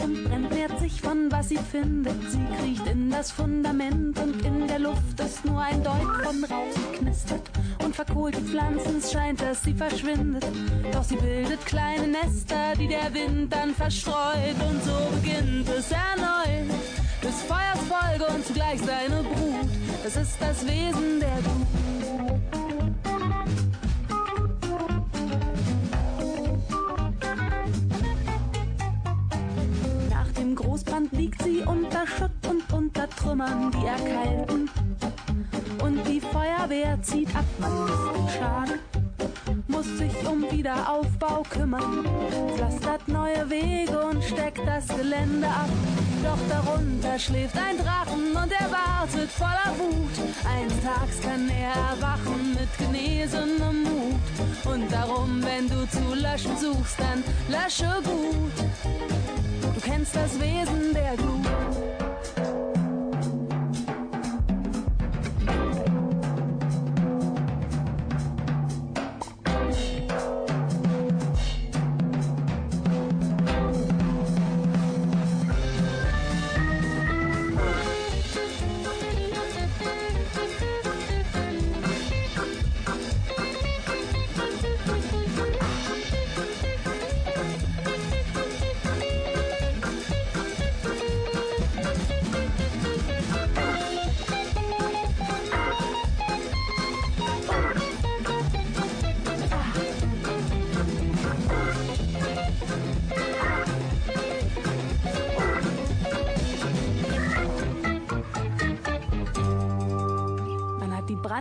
Nährt 0.10 0.80
sich 0.80 1.02
von 1.02 1.32
was 1.32 1.50
sie 1.50 1.58
findet. 1.58 2.16
Sie 2.30 2.46
kriecht 2.60 2.86
in 2.88 3.10
das 3.10 3.32
Fundament 3.32 4.20
und 4.20 4.46
in 4.46 4.68
der 4.68 4.80
Luft 4.80 5.20
ist 5.20 5.46
nur 5.46 5.62
ein 5.62 5.84
Deut 5.84 6.24
von 6.24 6.44
Rauch. 6.44 6.98
Knistert 6.98 7.50
und 7.84 7.96
verkohlt 7.96 8.36
die 8.38 8.42
Pflanzen, 8.42 8.98
es 8.98 9.12
scheint, 9.12 9.42
dass 9.42 9.64
sie 9.64 9.74
verschwindet. 9.74 10.46
Doch 10.92 11.04
sie 11.04 11.16
bildet 11.16 11.66
kleine 11.66 12.08
Nester, 12.08 12.74
die 12.78 12.88
der 12.88 13.14
Wind 13.14 13.54
dann 13.54 13.74
verstreut. 13.74 14.56
Und 14.70 14.84
so 14.84 14.98
beginnt 15.16 15.70
es 15.70 15.92
erneut. 15.92 16.70
Des 17.22 17.42
Feuers 17.44 17.80
Folge 17.88 18.26
und 18.34 18.46
zugleich 18.46 18.80
seine 18.80 19.24
Brut. 19.24 19.70
Es 20.06 20.16
ist 20.16 20.38
das 20.40 20.66
Wesen 20.66 21.20
der 21.20 21.38
Glut. 21.42 21.89
Dem 30.80 30.86
Großbrand 30.86 31.12
liegt 31.14 31.44
sie 31.44 31.62
unter 31.62 32.06
Schutt 32.08 32.32
und 32.48 32.74
unter 32.74 33.10
Trümmern, 33.10 33.72
die 33.72 33.86
erkalten. 33.86 34.70
Und 35.84 36.08
die 36.08 36.20
Feuerwehr 36.20 37.02
zieht 37.02 37.34
ab, 37.36 37.46
man 37.60 37.86
misst 37.86 38.16
den 38.16 38.30
Schaden, 38.40 38.80
muss 39.68 39.86
sich 39.98 40.28
um 40.28 40.44
Wiederaufbau 40.52 41.44
kümmern, 41.50 42.06
pflastert 42.56 43.08
neue 43.08 43.50
Wege 43.50 44.00
und 44.06 44.24
steckt 44.24 44.66
das 44.66 44.88
Gelände 44.88 45.48
ab. 45.48 45.70
Doch 46.24 46.38
darunter 46.50 47.18
schläft 47.18 47.56
ein 47.58 47.78
Drachen 47.78 48.36
und 48.36 48.52
er 48.52 48.70
wartet 48.72 49.30
voller 49.32 49.74
Wut. 49.78 50.16
Eines 50.46 50.74
Tags 50.84 51.22
kann 51.22 51.50
er 51.50 51.74
erwachen 51.92 52.54
mit 52.54 52.78
genesenem 52.78 53.84
Mut. 53.84 54.74
Und 54.74 54.92
darum, 54.92 55.42
wenn 55.44 55.70
du 55.70 55.88
zu 55.90 56.14
löschen 56.14 56.58
suchst, 56.58 57.00
dann 57.00 57.24
lösche 57.50 58.02
gut. 58.04 59.49
Du 59.80 59.86
kennst 59.86 60.14
das 60.14 60.38
Wesen 60.38 60.94
der 60.94 61.16
Glut. 61.16 62.79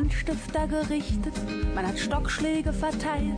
Brandstifter 0.08 0.66
gerichtet, 0.66 1.34
man 1.74 1.86
hat 1.86 1.98
Stockschläge 1.98 2.72
verteilt. 2.72 3.36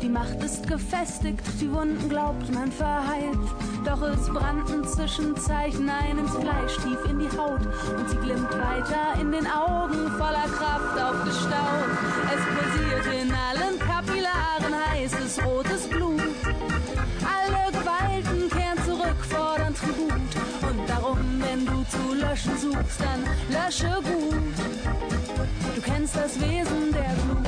Die 0.00 0.08
Macht 0.08 0.42
ist 0.42 0.66
gefestigt, 0.66 1.42
die 1.60 1.70
Wunden 1.70 2.08
glaubt 2.08 2.52
man 2.54 2.72
verheilt. 2.72 3.38
Doch 3.84 4.00
es 4.02 4.26
brannten 4.28 4.86
Zwischenzeichen 4.86 5.90
ein 5.90 6.18
ins 6.18 6.30
Fleisch, 6.30 6.76
tief 6.76 6.98
in 7.10 7.18
die 7.18 7.28
Haut. 7.36 7.66
Und 7.96 8.08
sie 8.08 8.16
glimmt 8.16 8.50
weiter 8.50 9.20
in 9.20 9.30
den 9.30 9.46
Augen, 9.46 10.10
voller 10.16 10.48
Kraft 10.56 10.98
aufgestaut. 10.98 11.90
Es 12.34 12.42
pulsiert 12.48 13.22
in 13.22 13.32
allen 13.32 13.78
Kapillaren 13.78 14.74
heißes 14.92 15.44
rotes 15.44 15.86
Blut. 15.86 16.22
Alle 17.28 17.72
Gewalten 17.72 18.48
kehren 18.48 18.78
zurück, 18.86 19.22
fordern 19.28 19.74
Tribut. 19.74 20.12
Und 20.62 20.88
darum, 20.88 21.18
wenn 21.40 21.66
du 21.66 21.84
zu 21.90 22.14
löschen 22.14 22.56
suchst, 22.56 23.00
dann 23.00 23.24
lösche 23.50 24.00
gut. 24.02 24.19
Das 26.22 26.38
Wesen 26.38 26.92
der 26.92 27.14
Glut. 27.24 27.46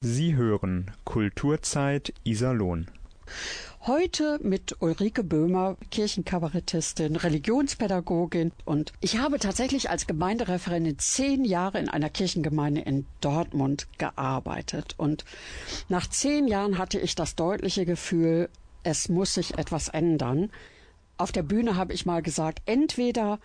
Sie 0.00 0.34
hören 0.34 0.90
Kulturzeit 1.04 2.12
Iserlohn. 2.24 2.88
Heute 3.86 4.38
mit 4.42 4.76
Ulrike 4.80 5.24
Böhmer, 5.24 5.78
Kirchenkabarettistin, 5.90 7.16
Religionspädagogin. 7.16 8.52
Und 8.66 8.92
ich 9.00 9.16
habe 9.16 9.38
tatsächlich 9.38 9.88
als 9.88 10.06
Gemeindereferentin 10.06 10.98
zehn 10.98 11.46
Jahre 11.46 11.78
in 11.78 11.88
einer 11.88 12.10
Kirchengemeinde 12.10 12.82
in 12.82 13.06
Dortmund 13.22 13.88
gearbeitet. 13.96 14.96
Und 14.98 15.24
nach 15.88 16.06
zehn 16.06 16.46
Jahren 16.46 16.76
hatte 16.76 17.00
ich 17.00 17.14
das 17.14 17.36
deutliche 17.36 17.86
Gefühl, 17.86 18.50
es 18.82 19.08
muss 19.08 19.32
sich 19.32 19.56
etwas 19.56 19.88
ändern. 19.88 20.50
Auf 21.16 21.32
der 21.32 21.42
Bühne 21.42 21.76
habe 21.76 21.94
ich 21.94 22.04
mal 22.04 22.20
gesagt, 22.20 22.60
entweder 22.66 23.38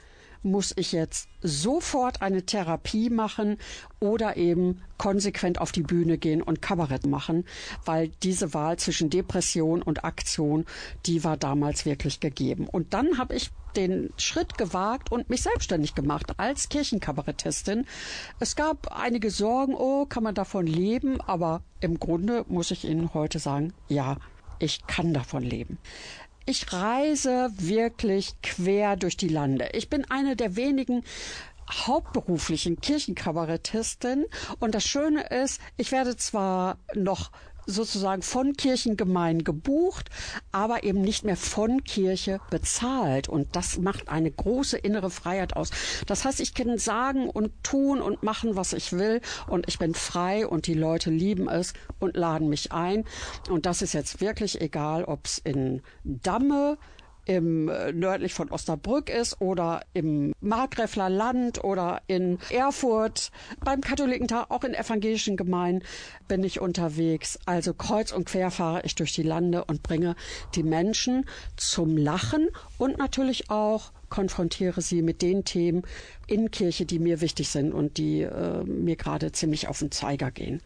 muss 0.43 0.73
ich 0.75 0.91
jetzt 0.91 1.27
sofort 1.41 2.21
eine 2.21 2.45
Therapie 2.45 3.09
machen 3.09 3.57
oder 3.99 4.37
eben 4.37 4.81
konsequent 4.97 5.59
auf 5.59 5.71
die 5.71 5.83
Bühne 5.83 6.17
gehen 6.17 6.41
und 6.41 6.61
Kabarett 6.61 7.05
machen, 7.05 7.45
weil 7.83 8.09
diese 8.23 8.53
Wahl 8.53 8.77
zwischen 8.77 9.09
Depression 9.09 9.81
und 9.81 10.03
Aktion, 10.03 10.65
die 11.05 11.23
war 11.23 11.37
damals 11.37 11.85
wirklich 11.85 12.19
gegeben. 12.19 12.67
Und 12.67 12.93
dann 12.93 13.17
habe 13.17 13.35
ich 13.35 13.51
den 13.75 14.13
Schritt 14.17 14.57
gewagt 14.57 15.11
und 15.11 15.29
mich 15.29 15.41
selbstständig 15.41 15.95
gemacht 15.95 16.39
als 16.39 16.69
Kirchenkabarettistin. 16.69 17.85
Es 18.39 18.55
gab 18.55 18.97
einige 18.97 19.29
Sorgen, 19.31 19.75
oh, 19.75 20.05
kann 20.05 20.23
man 20.23 20.35
davon 20.35 20.65
leben? 20.65 21.19
Aber 21.21 21.61
im 21.81 21.99
Grunde 21.99 22.45
muss 22.47 22.71
ich 22.71 22.85
Ihnen 22.85 23.13
heute 23.13 23.39
sagen, 23.39 23.73
ja, 23.87 24.17
ich 24.59 24.87
kann 24.87 25.13
davon 25.13 25.43
leben. 25.43 25.77
Ich 26.47 26.71
reise 26.71 27.51
wirklich 27.57 28.39
quer 28.43 28.95
durch 28.97 29.17
die 29.17 29.29
Lande. 29.29 29.69
Ich 29.73 29.89
bin 29.89 30.05
eine 30.11 30.35
der 30.35 30.55
wenigen 30.55 31.03
hauptberuflichen 31.71 32.79
Kirchenkabarettistin 32.79 34.25
und 34.59 34.75
das 34.75 34.85
Schöne 34.85 35.23
ist, 35.29 35.59
ich 35.77 35.91
werde 35.91 36.15
zwar 36.15 36.77
noch 36.93 37.31
sozusagen 37.65 38.21
von 38.21 38.53
Kirchengemeinden 38.53 39.43
gebucht, 39.43 40.09
aber 40.51 40.83
eben 40.83 41.01
nicht 41.01 41.23
mehr 41.23 41.37
von 41.37 41.83
Kirche 41.83 42.39
bezahlt. 42.49 43.29
Und 43.29 43.55
das 43.55 43.77
macht 43.77 44.09
eine 44.09 44.31
große 44.31 44.77
innere 44.77 45.09
Freiheit 45.09 45.55
aus. 45.55 45.69
Das 46.07 46.25
heißt, 46.25 46.39
ich 46.39 46.53
kann 46.53 46.77
sagen 46.77 47.29
und 47.29 47.51
tun 47.63 48.01
und 48.01 48.23
machen, 48.23 48.55
was 48.55 48.73
ich 48.73 48.93
will. 48.93 49.21
Und 49.47 49.67
ich 49.67 49.79
bin 49.79 49.93
frei 49.93 50.47
und 50.47 50.67
die 50.67 50.73
Leute 50.73 51.09
lieben 51.09 51.49
es 51.49 51.73
und 51.99 52.15
laden 52.15 52.49
mich 52.49 52.71
ein. 52.71 53.05
Und 53.49 53.65
das 53.65 53.81
ist 53.81 53.93
jetzt 53.93 54.21
wirklich 54.21 54.61
egal, 54.61 55.05
ob 55.05 55.25
es 55.25 55.37
in 55.39 55.81
Damme, 56.03 56.77
im 57.25 57.69
äh, 57.69 57.91
nördlich 57.91 58.33
von 58.33 58.51
Osnabrück 58.51 59.09
ist 59.09 59.41
oder 59.41 59.81
im 59.93 60.33
Markgräfler 60.41 61.09
Land 61.09 61.63
oder 61.63 62.01
in 62.07 62.39
Erfurt. 62.49 63.31
Beim 63.63 63.81
Katholikentag, 63.81 64.49
auch 64.49 64.63
in 64.63 64.73
evangelischen 64.73 65.37
Gemeinden 65.37 65.85
bin 66.27 66.43
ich 66.43 66.61
unterwegs. 66.61 67.39
Also 67.45 67.73
kreuz 67.73 68.11
und 68.11 68.25
quer 68.25 68.51
fahre 68.51 68.81
ich 68.83 68.95
durch 68.95 69.13
die 69.13 69.23
Lande 69.23 69.65
und 69.65 69.83
bringe 69.83 70.15
die 70.55 70.63
Menschen 70.63 71.25
zum 71.57 71.97
Lachen 71.97 72.49
und 72.77 72.97
natürlich 72.97 73.49
auch 73.49 73.91
konfrontiere 74.09 74.81
sie 74.81 75.01
mit 75.01 75.21
den 75.21 75.43
Themen 75.43 75.83
in 76.27 76.51
Kirche, 76.51 76.85
die 76.85 76.99
mir 76.99 77.21
wichtig 77.21 77.49
sind 77.49 77.73
und 77.73 77.97
die 77.97 78.21
äh, 78.21 78.63
mir 78.63 78.95
gerade 78.95 79.31
ziemlich 79.31 79.67
auf 79.67 79.79
den 79.79 79.91
Zeiger 79.91 80.31
gehen. 80.31 80.61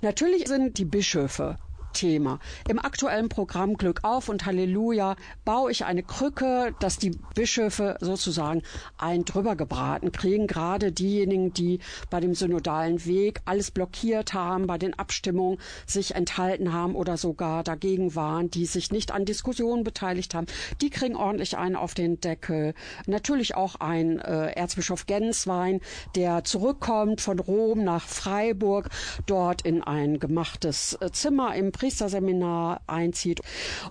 Natürlich 0.00 0.46
sind 0.48 0.78
die 0.78 0.84
Bischöfe 0.84 1.58
Thema. 1.92 2.38
Im 2.68 2.78
aktuellen 2.78 3.28
Programm 3.28 3.76
Glück 3.76 4.00
auf 4.02 4.28
und 4.28 4.46
Halleluja 4.46 5.16
baue 5.44 5.70
ich 5.70 5.84
eine 5.84 6.02
Krücke, 6.02 6.74
dass 6.80 6.98
die 6.98 7.12
Bischöfe 7.34 7.96
sozusagen 8.00 8.62
ein 8.98 9.24
drüber 9.24 9.56
gebraten 9.56 10.12
kriegen. 10.12 10.46
Gerade 10.46 10.92
diejenigen, 10.92 11.52
die 11.52 11.80
bei 12.10 12.20
dem 12.20 12.34
synodalen 12.34 13.04
Weg 13.04 13.40
alles 13.44 13.70
blockiert 13.70 14.34
haben, 14.34 14.66
bei 14.66 14.78
den 14.78 14.98
Abstimmungen 14.98 15.58
sich 15.86 16.14
enthalten 16.14 16.72
haben 16.72 16.94
oder 16.94 17.16
sogar 17.16 17.64
dagegen 17.64 18.14
waren, 18.14 18.50
die 18.50 18.66
sich 18.66 18.90
nicht 18.90 19.12
an 19.12 19.24
Diskussionen 19.24 19.84
beteiligt 19.84 20.34
haben, 20.34 20.46
die 20.80 20.90
kriegen 20.90 21.16
ordentlich 21.16 21.56
einen 21.56 21.76
auf 21.76 21.94
den 21.94 22.20
Deckel. 22.20 22.74
Natürlich 23.06 23.54
auch 23.54 23.76
ein 23.76 24.18
äh, 24.20 24.52
Erzbischof 24.52 25.06
Genswein, 25.06 25.80
der 26.14 26.44
zurückkommt 26.44 27.20
von 27.20 27.38
Rom 27.38 27.84
nach 27.84 28.06
Freiburg, 28.06 28.90
dort 29.26 29.62
in 29.62 29.82
ein 29.82 30.18
gemachtes 30.18 30.94
äh, 31.00 31.10
Zimmer 31.12 31.54
im 31.54 31.72
Priesterseminar 31.78 32.80
einzieht 32.88 33.40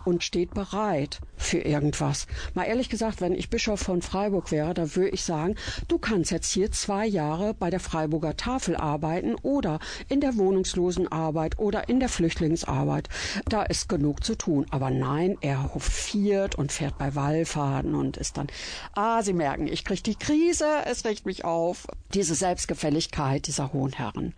und 0.03 0.23
steht 0.23 0.53
bereit 0.53 1.19
für 1.37 1.59
irgendwas. 1.59 2.27
Mal 2.53 2.65
ehrlich 2.65 2.89
gesagt, 2.89 3.21
wenn 3.21 3.33
ich 3.33 3.49
Bischof 3.49 3.79
von 3.79 4.01
Freiburg 4.01 4.51
wäre, 4.51 4.73
da 4.73 4.95
würde 4.95 5.11
ich 5.11 5.23
sagen, 5.23 5.55
du 5.87 5.97
kannst 5.97 6.31
jetzt 6.31 6.51
hier 6.51 6.71
zwei 6.71 7.05
Jahre 7.05 7.53
bei 7.53 7.69
der 7.69 7.79
Freiburger 7.79 8.35
Tafel 8.35 8.75
arbeiten 8.75 9.35
oder 9.35 9.79
in 10.09 10.19
der 10.19 10.35
Wohnungslosenarbeit 10.35 11.59
oder 11.59 11.87
in 11.87 11.99
der 12.01 12.09
Flüchtlingsarbeit. 12.09 13.07
Da 13.45 13.63
ist 13.63 13.87
genug 13.87 14.23
zu 14.23 14.35
tun. 14.35 14.65
Aber 14.69 14.89
nein, 14.89 15.37
er 15.39 15.73
hofiert 15.73 16.55
und 16.55 16.73
fährt 16.73 16.97
bei 16.97 17.15
Wallfahrten 17.15 17.95
und 17.95 18.17
ist 18.17 18.37
dann, 18.37 18.47
ah, 18.93 19.23
Sie 19.23 19.33
merken, 19.33 19.67
ich 19.67 19.85
kriege 19.85 20.03
die 20.03 20.15
Krise, 20.15 20.67
es 20.85 21.05
regt 21.05 21.25
mich 21.25 21.45
auf. 21.45 21.87
Diese 22.13 22.35
Selbstgefälligkeit 22.35 23.47
dieser 23.47 23.71
hohen 23.71 23.93
Herren. 23.93 24.33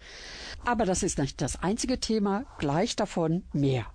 Aber 0.65 0.85
das 0.85 1.03
ist 1.03 1.17
nicht 1.17 1.41
das 1.41 1.61
einzige 1.63 1.99
Thema, 1.99 2.45
gleich 2.57 2.95
davon 2.95 3.43
mehr. 3.53 3.85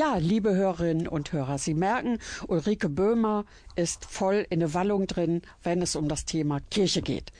Ja, 0.00 0.16
liebe 0.16 0.54
Hörerinnen 0.54 1.06
und 1.06 1.30
Hörer, 1.30 1.58
Sie 1.58 1.74
merken, 1.74 2.20
Ulrike 2.48 2.88
Böhmer 2.88 3.44
ist 3.76 4.06
voll 4.06 4.46
in 4.48 4.60
der 4.60 4.72
Wallung 4.72 5.06
drin, 5.06 5.42
wenn 5.62 5.82
es 5.82 5.94
um 5.94 6.08
das 6.08 6.24
Thema 6.24 6.58
Kirche 6.70 7.02
geht. 7.02 7.32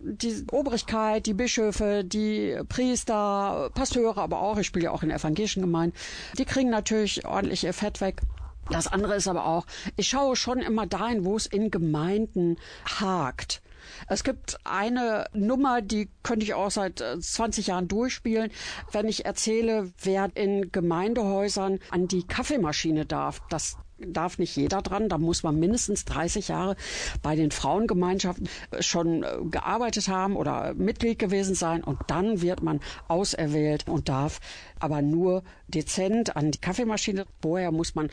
Die 0.00 0.44
Obrigkeit, 0.50 1.26
die 1.26 1.34
Bischöfe, 1.34 2.02
die 2.02 2.58
Priester, 2.68 3.70
Pasteure, 3.72 4.18
aber 4.18 4.40
auch, 4.40 4.58
ich 4.58 4.66
spiele 4.66 4.86
ja 4.86 4.90
auch 4.90 5.04
in 5.04 5.12
evangelischen 5.12 5.62
Gemeinden, 5.62 5.96
die 6.36 6.44
kriegen 6.44 6.70
natürlich 6.70 7.24
ordentlich 7.24 7.62
ihr 7.62 7.72
Fett 7.72 8.00
weg. 8.00 8.20
Das 8.68 8.88
andere 8.88 9.14
ist 9.14 9.28
aber 9.28 9.46
auch, 9.46 9.64
ich 9.94 10.08
schaue 10.08 10.34
schon 10.34 10.58
immer 10.58 10.88
dahin, 10.88 11.24
wo 11.24 11.36
es 11.36 11.46
in 11.46 11.70
Gemeinden 11.70 12.56
hakt. 12.84 13.62
Es 14.06 14.24
gibt 14.24 14.58
eine 14.64 15.26
Nummer, 15.32 15.82
die 15.82 16.08
könnte 16.22 16.44
ich 16.44 16.54
auch 16.54 16.70
seit 16.70 16.98
20 17.20 17.66
äh, 17.66 17.70
Jahren 17.70 17.88
durchspielen, 17.88 18.50
wenn 18.92 19.08
ich 19.08 19.24
erzähle, 19.24 19.92
wer 20.02 20.30
in 20.34 20.70
Gemeindehäusern 20.70 21.80
an 21.90 22.08
die 22.08 22.26
Kaffeemaschine 22.26 23.06
darf. 23.06 23.40
Das 23.50 23.76
darf 23.98 24.38
nicht 24.38 24.56
jeder 24.56 24.82
dran. 24.82 25.08
Da 25.08 25.18
muss 25.18 25.42
man 25.42 25.58
mindestens 25.58 26.04
30 26.04 26.48
Jahre 26.48 26.76
bei 27.22 27.34
den 27.36 27.50
Frauengemeinschaften 27.50 28.48
äh, 28.70 28.82
schon 28.82 29.22
äh, 29.22 29.36
gearbeitet 29.50 30.08
haben 30.08 30.36
oder 30.36 30.74
Mitglied 30.74 31.18
gewesen 31.18 31.54
sein. 31.54 31.82
Und 31.82 31.98
dann 32.06 32.40
wird 32.40 32.62
man 32.62 32.80
auserwählt 33.08 33.88
und 33.88 34.08
darf 34.08 34.40
aber 34.78 35.02
nur 35.02 35.42
dezent 35.66 36.36
an 36.36 36.50
die 36.50 36.60
Kaffeemaschine. 36.60 37.26
Vorher 37.42 37.72
muss 37.72 37.94
man 37.94 38.10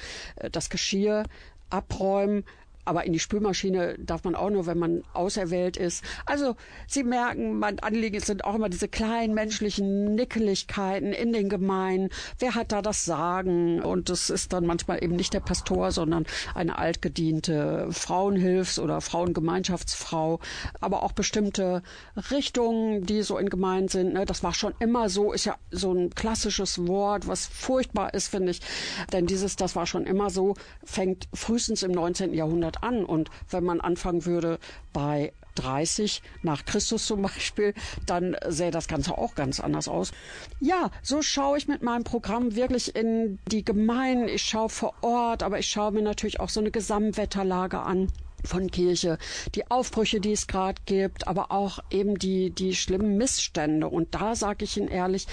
das 0.52 0.70
Geschirr 0.70 1.24
abräumen, 1.70 2.44
aber 2.86 3.06
in 3.06 3.14
die 3.14 3.20
Spülmaschine 3.20 3.96
darf 4.00 4.24
man 4.24 4.36
auch 4.36 4.50
nur, 4.50 4.68
wenn 4.68 4.78
man 4.78 5.04
auserwählt 5.14 5.78
ist. 5.78 6.04
Also 6.26 6.56
Sie 6.88 7.04
merken, 7.04 7.60
mein 7.60 7.80
Anliegen 7.80 8.20
sind 8.20 8.46
auch 8.46 8.56
immer 8.56 8.70
diese 8.70 8.88
kleinen 8.88 9.34
menschlichen 9.34 10.16
Nickeligkeiten 10.16 11.12
in 11.12 11.34
den 11.34 11.50
Gemeinden. 11.50 12.10
Wer 12.40 12.56
hat 12.56 12.72
da 12.72 12.82
das 12.82 13.06
Sagen? 13.06 13.82
Und 13.82 14.10
das 14.10 14.30
ist 14.30 14.54
dann 14.54 14.66
manchmal 14.66 15.04
eben 15.04 15.16
nicht 15.16 15.34
der 15.34 15.40
Pastor, 15.40 15.92
sondern 15.92 16.26
eine 16.54 16.78
altgediente 16.78 17.88
Frauenhilfs- 17.92 18.80
oder 18.80 19.02
Frauengemeinschaftsfrau. 19.02 20.40
Aber 20.80 21.04
auch 21.04 21.12
bestimmte 21.12 21.82
Richtungen, 22.32 23.06
die 23.06 23.24
so 23.24 23.38
in 23.38 23.50
Gemeinden 23.50 23.88
sind. 23.90 24.14
Ne? 24.14 24.26
Das 24.26 24.44
war 24.44 24.54
schon 24.54 24.74
immer 24.80 25.10
so, 25.10 25.34
ist 25.34 25.46
ja 25.46 25.56
so 25.72 25.92
ein 25.92 26.12
klassisches 26.12 26.88
Wort, 26.88 27.28
was 27.28 27.48
furchtbar 27.48 28.14
ist, 28.14 28.28
finde 28.28 28.52
ich. 28.52 28.62
Denn 29.12 29.26
dieses, 29.26 29.56
das 29.56 29.76
war 29.76 29.88
schon 29.88 30.06
immer 30.06 30.30
so, 30.30 30.54
fängt 30.84 31.28
frühestens 31.34 31.84
im 31.84 31.92
19. 31.92 32.34
Jahrhundert 32.34 32.75
Jahrhundert 32.76 32.84
an. 32.84 33.06
Und 33.06 33.30
wenn 33.50 33.64
man 33.64 33.82
anfangen 33.82 34.26
würde 34.26 34.60
bei 34.94 35.34
30 35.56 36.22
nach 36.44 36.66
Christus 36.66 37.06
zum 37.06 37.22
Beispiel, 37.22 37.74
dann 38.06 38.36
sähe 38.48 38.72
das 38.72 38.88
Ganze 38.88 39.18
auch 39.18 39.36
ganz 39.36 39.60
anders 39.60 39.88
aus. 39.88 40.12
Ja, 40.60 40.92
so 41.02 41.22
schaue 41.22 41.58
ich 41.58 41.68
mit 41.68 41.82
meinem 41.82 42.04
Programm 42.04 42.56
wirklich 42.56 42.96
in 42.96 43.40
die 43.48 43.64
Gemeinden. 43.64 44.28
Ich 44.28 44.44
schaue 44.44 44.70
vor 44.70 44.94
Ort, 45.02 45.44
aber 45.44 45.60
ich 45.60 45.68
schaue 45.68 45.92
mir 45.92 46.02
natürlich 46.02 46.40
auch 46.40 46.50
so 46.50 46.60
eine 46.60 46.72
Gesamtwetterlage 46.72 47.80
an 47.80 48.12
von 48.44 48.70
Kirche, 48.70 49.18
die 49.56 49.72
Aufbrüche, 49.72 50.20
die 50.20 50.34
es 50.34 50.46
gerade 50.46 50.80
gibt, 50.86 51.28
aber 51.28 51.52
auch 51.52 51.80
eben 51.90 52.20
die, 52.20 52.52
die 52.52 52.76
schlimmen 52.76 53.18
Missstände. 53.18 53.88
Und 53.88 54.14
da 54.14 54.36
sage 54.36 54.66
ich 54.66 54.78
Ihnen 54.78 54.88
ehrlich, 54.88 55.26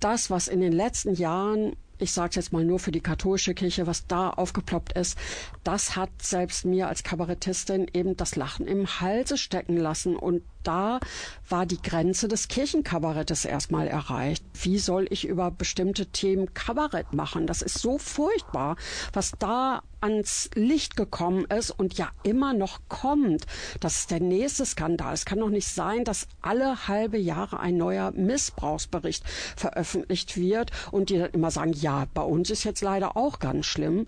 das, 0.00 0.30
was 0.30 0.48
in 0.48 0.60
den 0.60 0.72
letzten 0.72 1.14
Jahren 1.14 1.76
ich 1.98 2.12
sage 2.12 2.30
es 2.30 2.36
jetzt 2.36 2.52
mal 2.52 2.64
nur 2.64 2.78
für 2.78 2.92
die 2.92 3.00
katholische 3.00 3.54
Kirche, 3.54 3.86
was 3.86 4.06
da 4.06 4.30
aufgeploppt 4.30 4.92
ist, 4.94 5.18
das 5.64 5.96
hat 5.96 6.10
selbst 6.20 6.64
mir 6.64 6.88
als 6.88 7.02
Kabarettistin 7.02 7.88
eben 7.92 8.16
das 8.16 8.36
Lachen 8.36 8.66
im 8.66 9.00
Halse 9.00 9.36
stecken 9.38 9.76
lassen. 9.76 10.16
Und 10.16 10.42
da 10.62 11.00
war 11.48 11.66
die 11.66 11.80
Grenze 11.80 12.26
des 12.28 12.48
Kirchenkabarettes 12.48 13.44
erstmal 13.44 13.86
erreicht. 13.86 14.44
Wie 14.62 14.78
soll 14.78 15.06
ich 15.10 15.26
über 15.26 15.50
bestimmte 15.50 16.06
Themen 16.06 16.54
Kabarett 16.54 17.12
machen? 17.12 17.46
Das 17.46 17.62
ist 17.62 17.78
so 17.78 17.98
furchtbar, 17.98 18.76
was 19.12 19.32
da 19.38 19.82
ans 20.00 20.50
Licht 20.54 20.96
gekommen 20.96 21.46
ist 21.46 21.70
und 21.70 21.96
ja 21.96 22.10
immer 22.24 22.52
noch 22.52 22.80
kommt. 22.88 23.46
Das 23.80 24.00
ist 24.00 24.10
der 24.10 24.20
nächste 24.20 24.66
Skandal. 24.66 25.14
Es 25.14 25.24
kann 25.24 25.38
doch 25.38 25.48
nicht 25.48 25.68
sein, 25.68 26.04
dass 26.04 26.28
alle 26.42 26.88
halbe 26.88 27.16
Jahre 27.16 27.58
ein 27.60 27.78
neuer 27.78 28.10
Missbrauchsbericht 28.12 29.24
veröffentlicht 29.56 30.36
wird 30.36 30.72
und 30.90 31.08
die 31.08 31.18
dann 31.18 31.30
immer 31.30 31.50
sagen, 31.50 31.72
ja, 31.72 32.06
bei 32.12 32.22
uns 32.22 32.50
ist 32.50 32.64
jetzt 32.64 32.82
leider 32.82 33.16
auch 33.16 33.38
ganz 33.38 33.64
schlimm. 33.64 34.06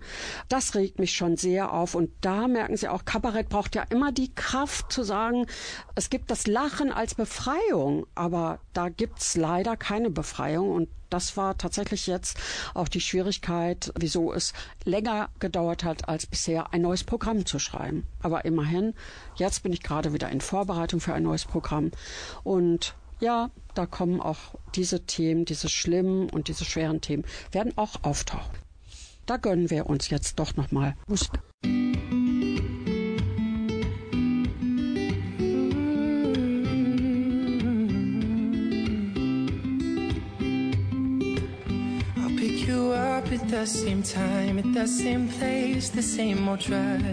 Das 0.49 0.75
regt 0.75 0.99
mich 0.99 1.13
schon 1.13 1.35
sehr 1.35 1.46
auf 1.55 1.95
und 1.95 2.11
da 2.21 2.47
merken 2.47 2.77
Sie 2.77 2.87
auch, 2.87 3.05
Kabarett 3.05 3.49
braucht 3.49 3.75
ja 3.75 3.83
immer 3.89 4.11
die 4.11 4.33
Kraft 4.33 4.91
zu 4.91 5.03
sagen, 5.03 5.45
es 5.95 6.09
gibt 6.09 6.31
das 6.31 6.47
Lachen 6.47 6.91
als 6.91 7.15
Befreiung, 7.15 8.05
aber 8.15 8.59
da 8.73 8.89
gibt's 8.89 9.35
leider 9.35 9.77
keine 9.77 10.09
Befreiung 10.09 10.71
und 10.71 10.89
das 11.09 11.37
war 11.37 11.57
tatsächlich 11.57 12.07
jetzt 12.07 12.37
auch 12.73 12.87
die 12.87 12.99
Schwierigkeit, 12.99 13.93
wieso 13.97 14.33
es 14.33 14.53
länger 14.83 15.29
gedauert 15.39 15.83
hat, 15.83 16.09
als 16.09 16.25
bisher 16.25 16.73
ein 16.73 16.81
neues 16.81 17.03
Programm 17.03 17.45
zu 17.45 17.59
schreiben. 17.59 18.05
Aber 18.21 18.45
immerhin, 18.45 18.93
jetzt 19.35 19.63
bin 19.63 19.71
ich 19.71 19.83
gerade 19.83 20.13
wieder 20.13 20.29
in 20.29 20.41
Vorbereitung 20.41 20.99
für 20.99 21.13
ein 21.13 21.23
neues 21.23 21.45
Programm. 21.45 21.91
Und 22.43 22.93
ja, 23.19 23.49
da 23.73 23.85
kommen 23.85 24.21
auch 24.21 24.55
diese 24.75 25.05
Themen, 25.05 25.45
diese 25.45 25.69
schlimmen 25.69 26.29
und 26.29 26.49
diese 26.49 26.65
schweren 26.65 27.01
Themen, 27.01 27.23
werden 27.51 27.77
auch 27.77 28.03
auftauchen. 28.03 28.66
Da 29.27 29.35
gönnen 29.35 29.69
wir 29.69 29.87
uns 29.87 30.09
jetzt 30.09 30.39
doch 30.39 30.55
nochmal 30.55 30.95
Musik. 31.05 31.31
at 43.29 43.49
the 43.49 43.65
same 43.65 44.01
time, 44.01 44.57
at 44.57 44.73
the 44.73 44.87
same 44.87 45.27
place, 45.27 45.89
the 45.89 46.01
same 46.01 46.47
old 46.49 46.59
drive. 46.59 47.03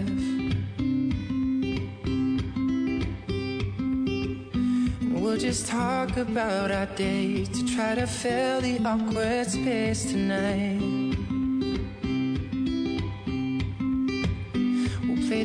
We'll 5.11 5.37
just 5.37 5.67
talk 5.67 6.15
about 6.17 6.71
our 6.71 6.87
days 6.95 7.49
to 7.49 7.75
try 7.75 7.95
to 7.95 8.07
fill 8.07 8.61
the 8.61 8.79
awkward 8.85 9.47
space 9.47 10.05
tonight. 10.11 10.94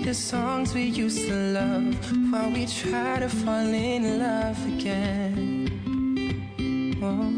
The 0.04 0.14
songs 0.14 0.72
we 0.74 0.84
used 0.84 1.28
to 1.28 1.34
love 1.34 2.32
while 2.32 2.50
we 2.50 2.64
try 2.66 3.18
to 3.18 3.28
fall 3.28 3.66
in 3.66 4.18
love 4.18 4.58
again. 4.74 5.68
Oh. 7.02 7.30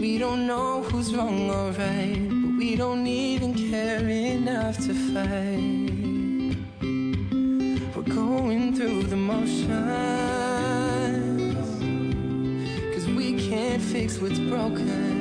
We 0.00 0.18
don't 0.18 0.46
know 0.46 0.82
who's 0.84 1.14
wrong 1.14 1.50
or 1.50 1.72
right, 1.72 2.28
but 2.28 2.56
we 2.56 2.76
don't 2.76 3.06
even 3.06 3.54
care 3.54 4.06
enough 4.08 4.76
to 4.86 4.94
fight. 5.12 5.90
We're 7.96 8.14
going 8.14 8.74
through 8.76 9.02
the 9.04 9.16
motions, 9.16 9.70
cause 12.94 13.06
we 13.08 13.34
can't 13.48 13.82
fix 13.82 14.18
what's 14.18 14.38
broken. 14.38 15.11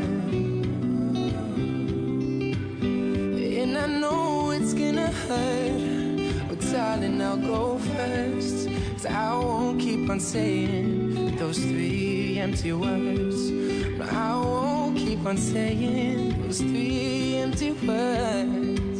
Hurt, 5.27 6.47
but 6.49 6.59
darling, 6.71 7.21
I'll 7.21 7.37
go 7.37 7.77
first. 7.77 8.69
Cause 8.93 9.05
I 9.05 9.33
won't 9.33 9.79
keep 9.79 10.09
on 10.09 10.19
saying 10.19 11.35
those 11.37 11.57
three 11.57 12.37
empty 12.39 12.73
words. 12.73 13.51
But 13.97 14.11
I 14.13 14.35
won't 14.35 14.97
keep 14.97 15.25
on 15.25 15.37
saying 15.37 16.41
those 16.43 16.59
three 16.59 17.35
empty 17.37 17.71
words. 17.71 18.90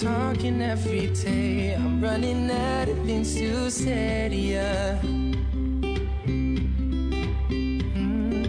Talking 0.00 0.62
every 0.62 1.08
day, 1.08 1.74
I'm 1.74 2.00
running 2.00 2.48
out 2.50 2.88
of 2.88 2.98
things 3.04 3.34
to 3.34 3.68
say 3.68 4.28
to 4.28 4.36
you. 4.36 4.60
Hmm. 7.94 8.44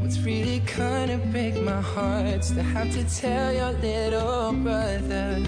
What's 0.00 0.18
really 0.20 0.60
gonna 0.60 1.18
break 1.30 1.60
my 1.62 1.80
heart 1.80 2.42
to 2.54 2.62
have 2.62 2.90
to 2.92 3.04
tell 3.20 3.52
your 3.52 3.72
little 3.72 4.52
brother. 4.52 5.42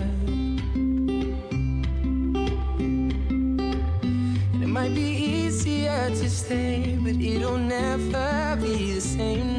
And 4.52 4.62
it 4.62 4.68
might 4.68 4.94
be 4.94 5.08
easier 5.46 6.10
to 6.10 6.28
stay, 6.28 6.98
but 7.00 7.14
it'll 7.14 7.56
never 7.56 8.58
be 8.60 8.92
the 8.92 9.00
same, 9.00 9.53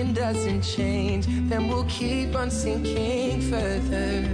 something 0.00 0.14
doesn't 0.14 0.62
change, 0.62 1.26
then 1.48 1.68
we'll 1.68 1.84
keep 1.84 2.34
on 2.34 2.50
sinking 2.50 3.40
further. 3.42 4.24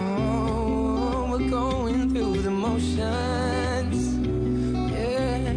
Oh, 0.00 1.28
we're 1.30 1.50
going 1.50 2.10
through 2.14 2.42
the 2.42 2.50
motions 2.50 3.98
yeah. 4.92 5.52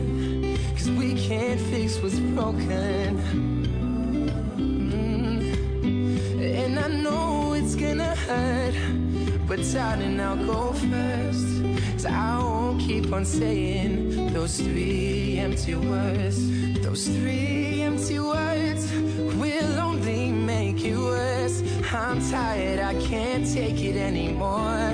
'Cause 0.75 0.89
we 0.99 1.13
can't 1.13 1.59
fix 1.69 2.01
what's 2.01 2.19
broken. 2.35 3.09
Mm. 4.57 5.41
And 6.61 6.79
I 6.79 6.87
know 7.03 7.53
it's 7.53 7.75
gonna 7.75 8.15
hurt, 8.27 8.75
but 9.47 9.59
darling, 9.73 10.19
I'll 10.19 10.43
go 10.53 10.73
first. 10.91 11.49
So 12.01 12.09
I 12.09 12.39
won't 12.39 12.79
keep 12.81 13.13
on 13.13 13.25
saying 13.25 14.33
those 14.33 14.57
three 14.59 15.37
empty 15.37 15.75
words. 15.75 16.37
Those 16.85 17.07
three 17.07 17.81
empty 17.89 18.19
words 18.19 18.70
I'm 22.11 22.19
tired, 22.29 22.79
I 22.79 22.93
can't 22.95 23.49
take 23.49 23.81
it 23.81 23.95
anymore. 23.95 24.89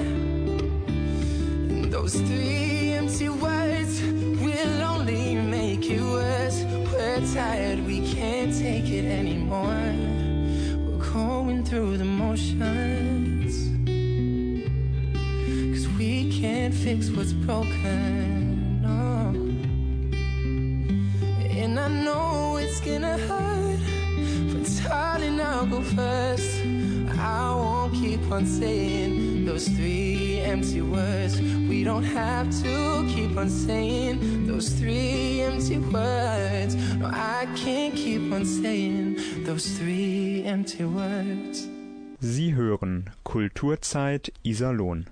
And 0.86 1.92
those 1.92 2.14
three 2.14 2.92
empty 2.92 3.28
words 3.28 4.04
will 4.04 4.84
only 4.84 5.34
make 5.34 5.90
it 5.90 6.00
worse. 6.00 6.64
We're 6.94 7.26
tired, 7.34 7.84
we 7.88 8.08
can't 8.14 8.56
take 8.56 8.92
it 8.92 9.06
anymore. 9.06 9.82
We're 10.78 11.12
going 11.12 11.66
through 11.66 11.98
the 11.98 12.06
motions. 12.06 13.66
Cause 15.74 15.88
we 15.98 16.40
can't 16.40 16.72
fix 16.72 17.10
what's 17.10 17.34
broken. 17.34 18.84
No. 18.84 19.34
And 21.50 21.80
I 21.80 21.88
know 21.88 22.58
it's 22.58 22.80
gonna 22.80 23.18
hurt. 23.18 23.80
But 24.54 24.70
darling, 24.84 25.42
I'll 25.42 25.66
go 25.66 25.82
first. 25.82 26.57
Keep 28.28 28.34
on 28.34 28.46
saying 28.46 29.46
those 29.46 29.70
three 29.70 30.40
empty 30.40 30.82
words. 30.82 31.40
We 31.40 31.86
don't 31.86 32.04
have 32.04 32.50
to 32.62 33.06
keep 33.08 33.38
on 33.38 33.50
saying 33.50 34.46
those 34.46 34.68
three 34.68 35.40
empty 35.40 35.78
words. 35.78 36.76
No, 36.98 37.08
I 37.08 37.48
can't 37.56 37.96
keep 37.96 38.30
on 38.34 38.44
saying 38.44 39.16
those 39.46 39.80
three 39.80 40.44
empty 40.44 40.84
words. 40.84 41.70
Sie 42.20 42.54
hören 42.54 43.10
Kulturzeit 43.24 44.34
Iserlohn. 44.44 45.06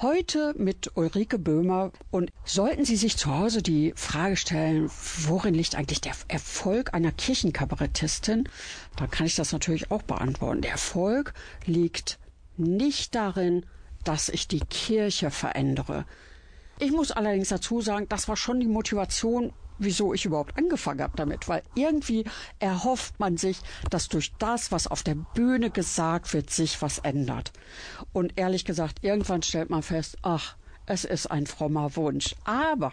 Heute 0.00 0.54
mit 0.56 0.92
Ulrike 0.96 1.38
Böhmer 1.38 1.92
und 2.10 2.32
sollten 2.46 2.86
Sie 2.86 2.96
sich 2.96 3.18
zu 3.18 3.36
Hause 3.36 3.60
die 3.60 3.92
Frage 3.96 4.38
stellen, 4.38 4.90
worin 5.26 5.52
liegt 5.52 5.74
eigentlich 5.74 6.00
der 6.00 6.14
Erfolg 6.28 6.94
einer 6.94 7.12
Kirchenkabarettistin, 7.12 8.48
dann 8.96 9.10
kann 9.10 9.26
ich 9.26 9.34
das 9.34 9.52
natürlich 9.52 9.90
auch 9.90 10.00
beantworten. 10.00 10.62
Der 10.62 10.70
Erfolg 10.70 11.34
liegt 11.66 12.18
nicht 12.60 13.14
darin, 13.14 13.66
dass 14.04 14.28
ich 14.28 14.48
die 14.48 14.60
Kirche 14.60 15.30
verändere. 15.30 16.06
Ich 16.78 16.92
muss 16.92 17.12
allerdings 17.12 17.48
dazu 17.48 17.80
sagen, 17.80 18.06
das 18.08 18.28
war 18.28 18.36
schon 18.36 18.60
die 18.60 18.66
Motivation, 18.66 19.52
wieso 19.78 20.14
ich 20.14 20.24
überhaupt 20.24 20.56
angefangen 20.56 21.02
habe 21.02 21.16
damit, 21.16 21.48
weil 21.48 21.62
irgendwie 21.74 22.24
erhofft 22.58 23.18
man 23.20 23.36
sich, 23.36 23.58
dass 23.90 24.08
durch 24.08 24.32
das, 24.38 24.72
was 24.72 24.86
auf 24.86 25.02
der 25.02 25.14
Bühne 25.14 25.70
gesagt 25.70 26.32
wird, 26.32 26.50
sich 26.50 26.80
was 26.80 26.98
ändert. 26.98 27.52
Und 28.12 28.38
ehrlich 28.38 28.64
gesagt, 28.64 29.02
irgendwann 29.02 29.42
stellt 29.42 29.70
man 29.70 29.82
fest, 29.82 30.16
ach, 30.22 30.56
es 30.86 31.04
ist 31.04 31.30
ein 31.30 31.46
frommer 31.46 31.94
Wunsch. 31.96 32.34
Aber 32.44 32.92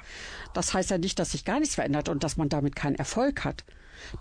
das 0.53 0.73
heißt 0.73 0.91
ja 0.91 0.97
nicht, 0.97 1.17
dass 1.19 1.31
sich 1.31 1.45
gar 1.45 1.59
nichts 1.59 1.75
verändert 1.75 2.09
und 2.09 2.23
dass 2.23 2.37
man 2.37 2.49
damit 2.49 2.75
keinen 2.75 2.95
Erfolg 2.95 3.43
hat. 3.43 3.63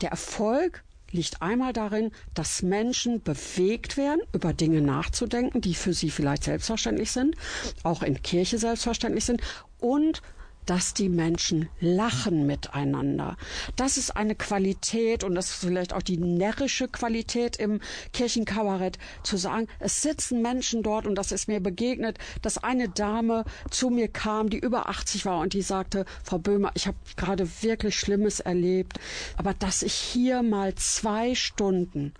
Der 0.01 0.11
Erfolg 0.11 0.84
liegt 1.17 1.43
einmal 1.43 1.73
darin, 1.73 2.12
dass 2.35 2.62
Menschen 2.62 3.23
bewegt 3.23 3.97
werden, 3.97 4.21
über 4.33 4.53
Dinge 4.53 4.81
nachzudenken, 4.81 5.61
die 5.61 5.75
für 5.75 5.93
sie 5.93 6.11
vielleicht 6.11 6.45
selbstverständlich 6.45 7.11
sind, 7.11 7.35
auch 7.83 8.03
in 8.03 8.23
Kirche 8.23 8.59
selbstverständlich 8.59 9.25
sind 9.25 9.41
und 9.81 10.23
dass 10.67 10.95
die 10.95 11.09
Menschen 11.09 11.69
lachen 11.81 12.47
miteinander. 12.47 13.37
Das 13.77 13.97
ist 13.97 14.17
eine 14.17 14.35
Qualität 14.35 15.25
und 15.25 15.35
das 15.35 15.51
ist 15.51 15.61
vielleicht 15.61 15.93
auch 15.93 16.03
die 16.03 16.19
närrische 16.19 16.89
Qualität 16.89 17.57
im 17.57 17.81
Kirchenkabarett, 18.12 18.99
zu 19.23 19.37
sagen, 19.37 19.69
es 19.79 20.03
sitzen 20.03 20.43
Menschen 20.43 20.83
dort 20.83 21.07
und 21.07 21.14
das 21.14 21.33
ist 21.33 21.49
mir 21.49 21.61
begegnet, 21.61 22.19
dass 22.43 22.59
eine 22.59 22.89
Dame 22.89 23.45
zu 23.71 23.91
mir 23.91 24.09
kam, 24.09 24.51
die 24.51 24.59
über 24.59 24.89
80 24.89 25.25
war 25.25 25.39
und 25.41 25.53
die 25.53 25.62
sagte, 25.62 26.05
Frau 26.23 26.39
Böhmer, 26.39 26.73
ich 26.75 26.87
habe 26.87 26.97
gerade 27.17 27.49
wirklich 27.62 27.99
Schlimmes 27.99 28.41
erlebt, 28.41 28.99
aber 29.37 29.55
dass 29.55 29.83
ich 29.83 29.95
hier 29.95 30.43
mal 30.43 30.75
zwei 30.75 31.35
Stunden 31.35 32.12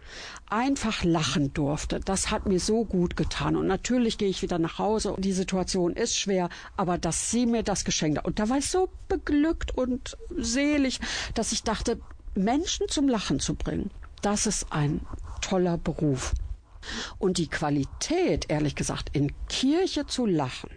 einfach 0.49 1.05
lachen 1.05 1.53
durfte, 1.53 2.01
das 2.01 2.31
hat 2.31 2.47
mir 2.47 2.61
so 2.61 2.85
gut 2.85 3.17
getan. 3.17 3.57
Und 3.57 3.67
natürlich 3.67 4.19
gehe 4.19 4.29
ich 4.29 4.43
wieder 4.43 4.59
nach 4.59 4.79
Hause. 4.79 5.15
Die 5.19 5.33
Situation 5.33 5.95
ist 5.95 6.17
schwer, 6.19 6.49
aber 6.77 6.99
dass 6.99 7.31
sie 7.31 7.47
mir 7.47 7.63
das 7.63 7.85
geschenkt 7.85 8.19
hat. 8.19 8.25
Und 8.25 8.39
da 8.39 8.49
war 8.49 8.59
ich 8.59 8.69
so 8.69 8.89
beglückt 9.09 9.77
und 9.77 10.17
selig, 10.37 11.01
dass 11.35 11.53
ich 11.53 11.63
dachte, 11.63 12.01
Menschen 12.35 12.89
zum 12.89 13.09
Lachen 13.09 13.41
zu 13.41 13.55
bringen, 13.55 13.91
das 14.23 14.47
ist 14.47 14.73
ein 14.73 15.01
toller 15.41 15.79
Beruf. 15.79 16.33
Und 17.19 17.39
die 17.39 17.49
Qualität, 17.49 18.47
ehrlich 18.49 18.77
gesagt, 18.77 19.11
in 19.13 19.33
Kirche 19.49 20.07
zu 20.07 20.27
lachen, 20.27 20.71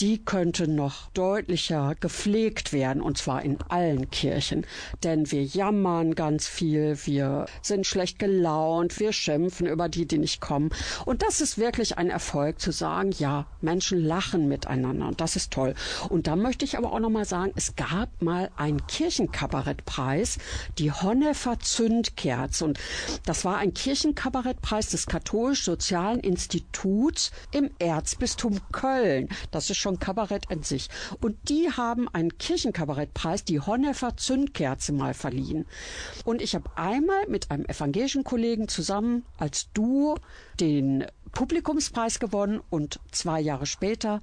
die 0.00 0.24
könnte 0.24 0.68
noch 0.68 1.08
deutlicher 1.10 1.94
gepflegt 2.00 2.72
werden, 2.72 3.02
und 3.02 3.18
zwar 3.18 3.42
in 3.42 3.58
allen 3.68 4.10
Kirchen. 4.10 4.66
Denn 5.02 5.30
wir 5.30 5.44
jammern 5.44 6.14
ganz 6.14 6.46
viel, 6.46 6.98
wir 7.04 7.46
sind 7.62 7.86
schlecht 7.86 8.18
gelaunt, 8.18 8.98
wir 9.00 9.12
schimpfen 9.12 9.66
über 9.66 9.88
die, 9.88 10.06
die 10.06 10.18
nicht 10.18 10.40
kommen. 10.40 10.70
Und 11.04 11.22
das 11.22 11.40
ist 11.40 11.58
wirklich 11.58 11.98
ein 11.98 12.10
Erfolg 12.10 12.60
zu 12.60 12.72
sagen, 12.72 13.12
ja, 13.18 13.46
Menschen 13.60 14.02
lachen 14.04 14.48
miteinander 14.48 15.08
und 15.08 15.20
das 15.20 15.36
ist 15.36 15.52
toll. 15.52 15.74
Und 16.08 16.26
da 16.26 16.36
möchte 16.36 16.64
ich 16.64 16.76
aber 16.76 16.92
auch 16.92 17.00
nochmal 17.00 17.24
sagen, 17.24 17.52
es 17.56 17.76
gab 17.76 18.22
mal 18.22 18.50
einen 18.56 18.86
Kirchenkabarettpreis, 18.86 20.38
die 20.78 20.92
Honnefer 20.92 21.58
Zündkerze. 21.60 22.64
Und 22.64 22.78
das 23.24 23.44
war 23.44 23.58
ein 23.58 23.74
Kirchenkabarettpreis 23.74 24.90
des 24.90 25.06
Katholisch-Sozialen 25.06 26.20
Instituts 26.20 27.30
im 27.52 27.70
Erzbistum 27.78 28.60
Köln. 28.72 29.28
Das 29.50 29.70
ist 29.70 29.75
schon 29.76 29.98
Kabarett 29.98 30.50
in 30.50 30.62
sich. 30.62 30.88
Und 31.20 31.36
die 31.48 31.70
haben 31.70 32.08
einen 32.08 32.36
Kirchenkabarettpreis, 32.38 33.44
die 33.44 33.60
Honnefer 33.60 34.16
Zündkerze, 34.16 34.92
mal 34.92 35.14
verliehen. 35.14 35.66
Und 36.24 36.42
ich 36.42 36.54
habe 36.54 36.70
einmal 36.76 37.26
mit 37.28 37.50
einem 37.50 37.64
evangelischen 37.66 38.24
Kollegen 38.24 38.68
zusammen 38.68 39.24
als 39.38 39.72
Duo 39.72 40.18
den 40.60 41.06
Publikumspreis 41.32 42.18
gewonnen 42.18 42.60
und 42.70 43.00
zwei 43.12 43.40
Jahre 43.40 43.66
später 43.66 44.20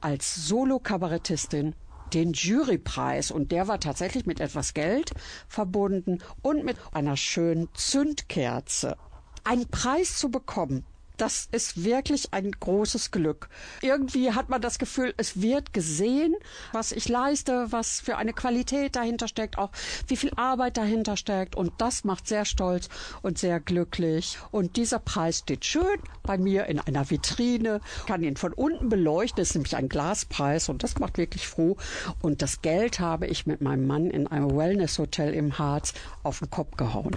als 0.00 0.34
Solo-Kabarettistin 0.48 1.74
den 2.12 2.32
Jurypreis 2.32 3.30
und 3.30 3.52
der 3.52 3.68
war 3.68 3.80
tatsächlich 3.80 4.26
mit 4.26 4.40
etwas 4.40 4.74
Geld 4.74 5.12
verbunden 5.48 6.18
und 6.42 6.64
mit 6.64 6.76
einer 6.92 7.16
schönen 7.16 7.68
Zündkerze. 7.74 8.96
Einen 9.44 9.68
Preis 9.68 10.18
zu 10.18 10.30
bekommen, 10.30 10.84
das 11.16 11.48
ist 11.52 11.84
wirklich 11.84 12.32
ein 12.32 12.50
großes 12.50 13.10
Glück. 13.10 13.48
Irgendwie 13.80 14.32
hat 14.32 14.48
man 14.48 14.60
das 14.60 14.78
Gefühl, 14.78 15.14
es 15.16 15.40
wird 15.40 15.72
gesehen, 15.72 16.34
was 16.72 16.92
ich 16.92 17.08
leiste, 17.08 17.70
was 17.70 18.00
für 18.00 18.16
eine 18.16 18.32
Qualität 18.32 18.96
dahinter 18.96 19.28
steckt, 19.28 19.58
auch 19.58 19.70
wie 20.08 20.16
viel 20.16 20.32
Arbeit 20.36 20.76
dahinter 20.76 21.16
steckt. 21.16 21.54
Und 21.54 21.72
das 21.78 22.04
macht 22.04 22.26
sehr 22.26 22.44
stolz 22.44 22.88
und 23.22 23.38
sehr 23.38 23.60
glücklich. 23.60 24.38
Und 24.50 24.76
dieser 24.76 24.98
Preis 24.98 25.38
steht 25.40 25.64
schön 25.64 26.00
bei 26.22 26.38
mir 26.38 26.66
in 26.66 26.80
einer 26.80 27.10
Vitrine, 27.10 27.80
kann 28.06 28.22
ihn 28.22 28.36
von 28.36 28.52
unten 28.52 28.88
beleuchten. 28.88 29.36
Das 29.36 29.50
ist 29.50 29.54
nämlich 29.54 29.76
ein 29.76 29.88
Glaspreis 29.88 30.68
und 30.68 30.82
das 30.82 30.98
macht 30.98 31.18
wirklich 31.18 31.46
froh. 31.46 31.76
Und 32.20 32.42
das 32.42 32.62
Geld 32.62 33.00
habe 33.00 33.26
ich 33.26 33.46
mit 33.46 33.60
meinem 33.60 33.86
Mann 33.86 34.10
in 34.10 34.26
einem 34.26 34.56
Wellness-Hotel 34.56 35.34
im 35.34 35.58
Harz 35.58 35.94
auf 36.22 36.38
den 36.38 36.50
Kopf 36.50 36.76
gehauen. 36.76 37.16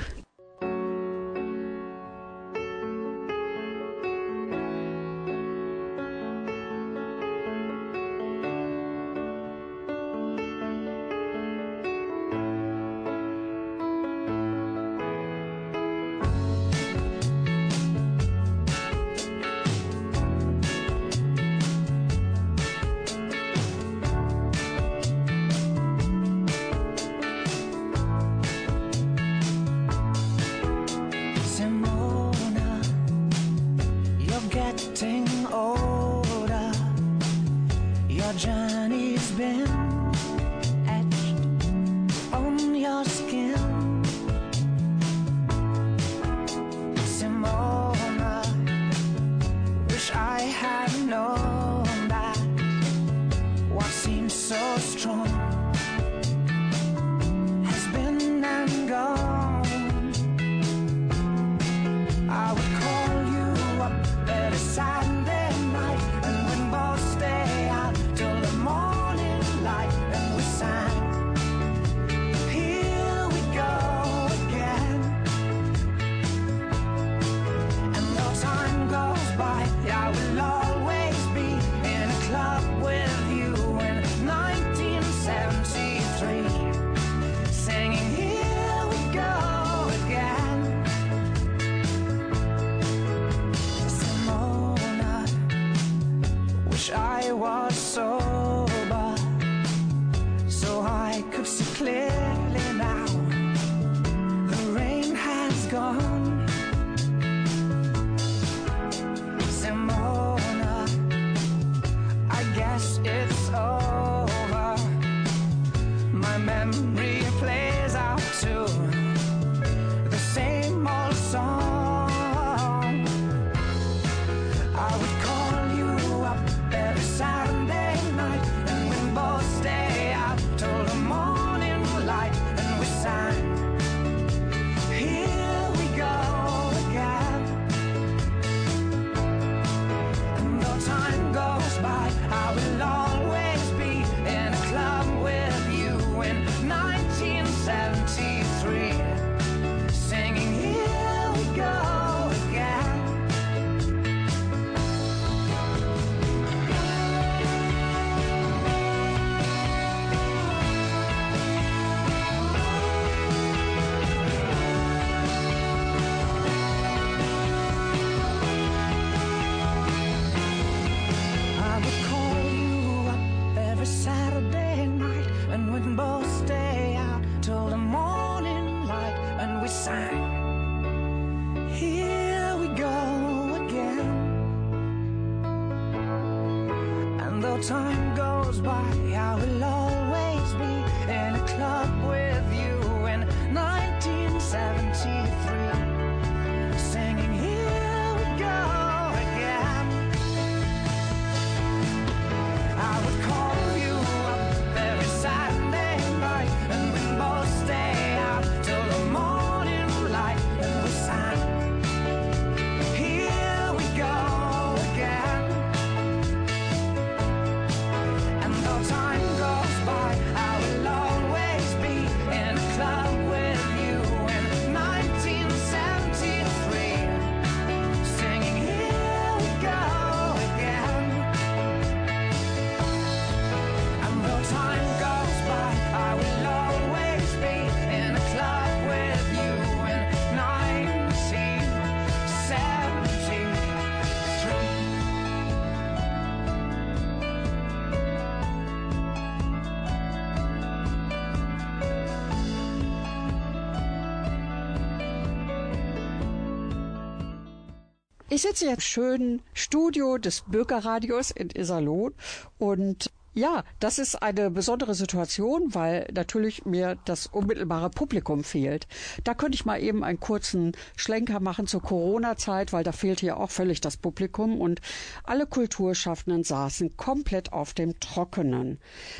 Ich 258.36 258.41
sitze 258.41 258.65
jetzt 258.65 258.79
im 258.79 258.81
schönen 258.81 259.41
Studio 259.53 260.17
des 260.17 260.41
Bürgerradios 260.41 261.31
in 261.31 261.51
Iserlohn 261.51 262.13
und 262.57 263.09
ja, 263.33 263.63
das 263.79 263.97
ist 263.97 264.21
eine 264.21 264.51
besondere 264.51 264.93
Situation, 264.93 265.73
weil 265.73 266.05
natürlich 266.13 266.65
mir 266.65 266.97
das 267.05 267.27
unmittelbare 267.27 267.89
Publikum 267.89 268.43
fehlt. 268.43 268.88
Da 269.23 269.36
könnte 269.36 269.55
ich 269.55 269.63
mal 269.63 269.81
eben 269.81 270.03
einen 270.03 270.19
kurzen 270.19 270.73
Schlenker 270.97 271.39
machen 271.39 271.65
zur 271.65 271.81
Corona-Zeit, 271.81 272.73
weil 272.73 272.83
da 272.83 272.91
fehlte 272.91 273.25
ja 273.25 273.38
auch 273.38 273.51
völlig 273.51 273.79
das 273.79 273.95
Publikum 273.95 274.59
und 274.59 274.81
alle 275.23 275.47
Kulturschaffenden 275.47 276.43
saßen 276.43 276.97
komplett 276.97 277.53
auf 277.53 277.73
dem 277.73 278.01
Trockenen, 278.01 278.79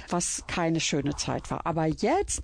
was 0.10 0.44
keine 0.48 0.82
schöne 0.82 1.16
Zeit 1.16 1.50
war. 1.52 1.66
Aber 1.66 1.86
jetzt 1.86 2.44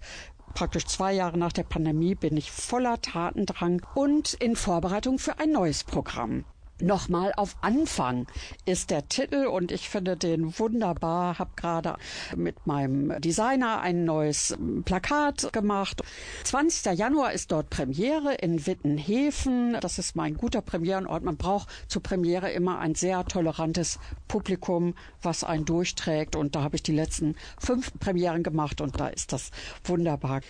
Praktisch 0.53 0.85
zwei 0.85 1.13
Jahre 1.13 1.37
nach 1.37 1.53
der 1.53 1.63
Pandemie 1.63 2.13
bin 2.15 2.35
ich 2.35 2.51
voller 2.51 3.01
Tatendrang 3.01 3.81
und 3.95 4.33
in 4.33 4.55
Vorbereitung 4.57 5.17
für 5.17 5.39
ein 5.39 5.51
neues 5.51 5.85
Programm. 5.85 6.43
Nochmal 6.81 7.31
auf 7.37 7.57
Anfang 7.61 8.25
ist 8.65 8.89
der 8.89 9.07
Titel 9.07 9.45
und 9.45 9.71
ich 9.71 9.87
finde 9.87 10.17
den 10.17 10.57
wunderbar. 10.57 11.37
Hab 11.37 11.55
gerade 11.55 11.95
mit 12.35 12.65
meinem 12.65 13.21
Designer 13.21 13.81
ein 13.81 14.03
neues 14.03 14.57
Plakat 14.83 15.53
gemacht. 15.53 16.01
20. 16.43 16.97
Januar 16.97 17.33
ist 17.33 17.51
dort 17.51 17.69
Premiere 17.69 18.33
in 18.33 18.65
Wittenhefen. 18.65 19.77
Das 19.79 19.99
ist 19.99 20.15
mein 20.15 20.35
guter 20.35 20.61
Premierenort. 20.61 21.23
Man 21.23 21.37
braucht 21.37 21.69
zur 21.87 22.01
Premiere 22.01 22.51
immer 22.51 22.79
ein 22.79 22.95
sehr 22.95 23.25
tolerantes 23.25 23.99
Publikum, 24.27 24.95
was 25.21 25.43
einen 25.43 25.65
durchträgt. 25.65 26.35
Und 26.35 26.55
da 26.55 26.63
habe 26.63 26.77
ich 26.77 26.83
die 26.83 26.95
letzten 26.95 27.35
fünf 27.59 27.93
Premieren 27.99 28.41
gemacht 28.41 28.81
und 28.81 28.99
da 28.99 29.07
ist 29.07 29.33
das 29.33 29.51
wunderbar. 29.83 30.41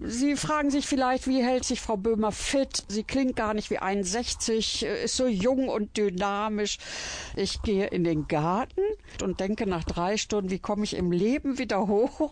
Sie 0.00 0.36
fragen 0.36 0.70
sich 0.70 0.86
vielleicht, 0.86 1.26
wie 1.26 1.42
hält 1.42 1.64
sich 1.64 1.80
Frau 1.80 1.96
Böhmer 1.96 2.30
fit? 2.30 2.84
Sie 2.86 3.02
klingt 3.02 3.34
gar 3.34 3.52
nicht 3.52 3.68
wie 3.70 3.78
61, 3.78 4.84
ist 4.84 5.16
so 5.16 5.26
jung 5.26 5.68
und 5.68 5.96
dynamisch. 5.96 6.78
Ich 7.34 7.62
gehe 7.62 7.86
in 7.86 8.04
den 8.04 8.28
Garten 8.28 8.80
und 9.24 9.40
denke 9.40 9.66
nach 9.66 9.82
drei 9.82 10.16
Stunden, 10.16 10.50
wie 10.50 10.60
komme 10.60 10.84
ich 10.84 10.94
im 10.94 11.10
Leben 11.10 11.58
wieder 11.58 11.88
hoch? 11.88 12.30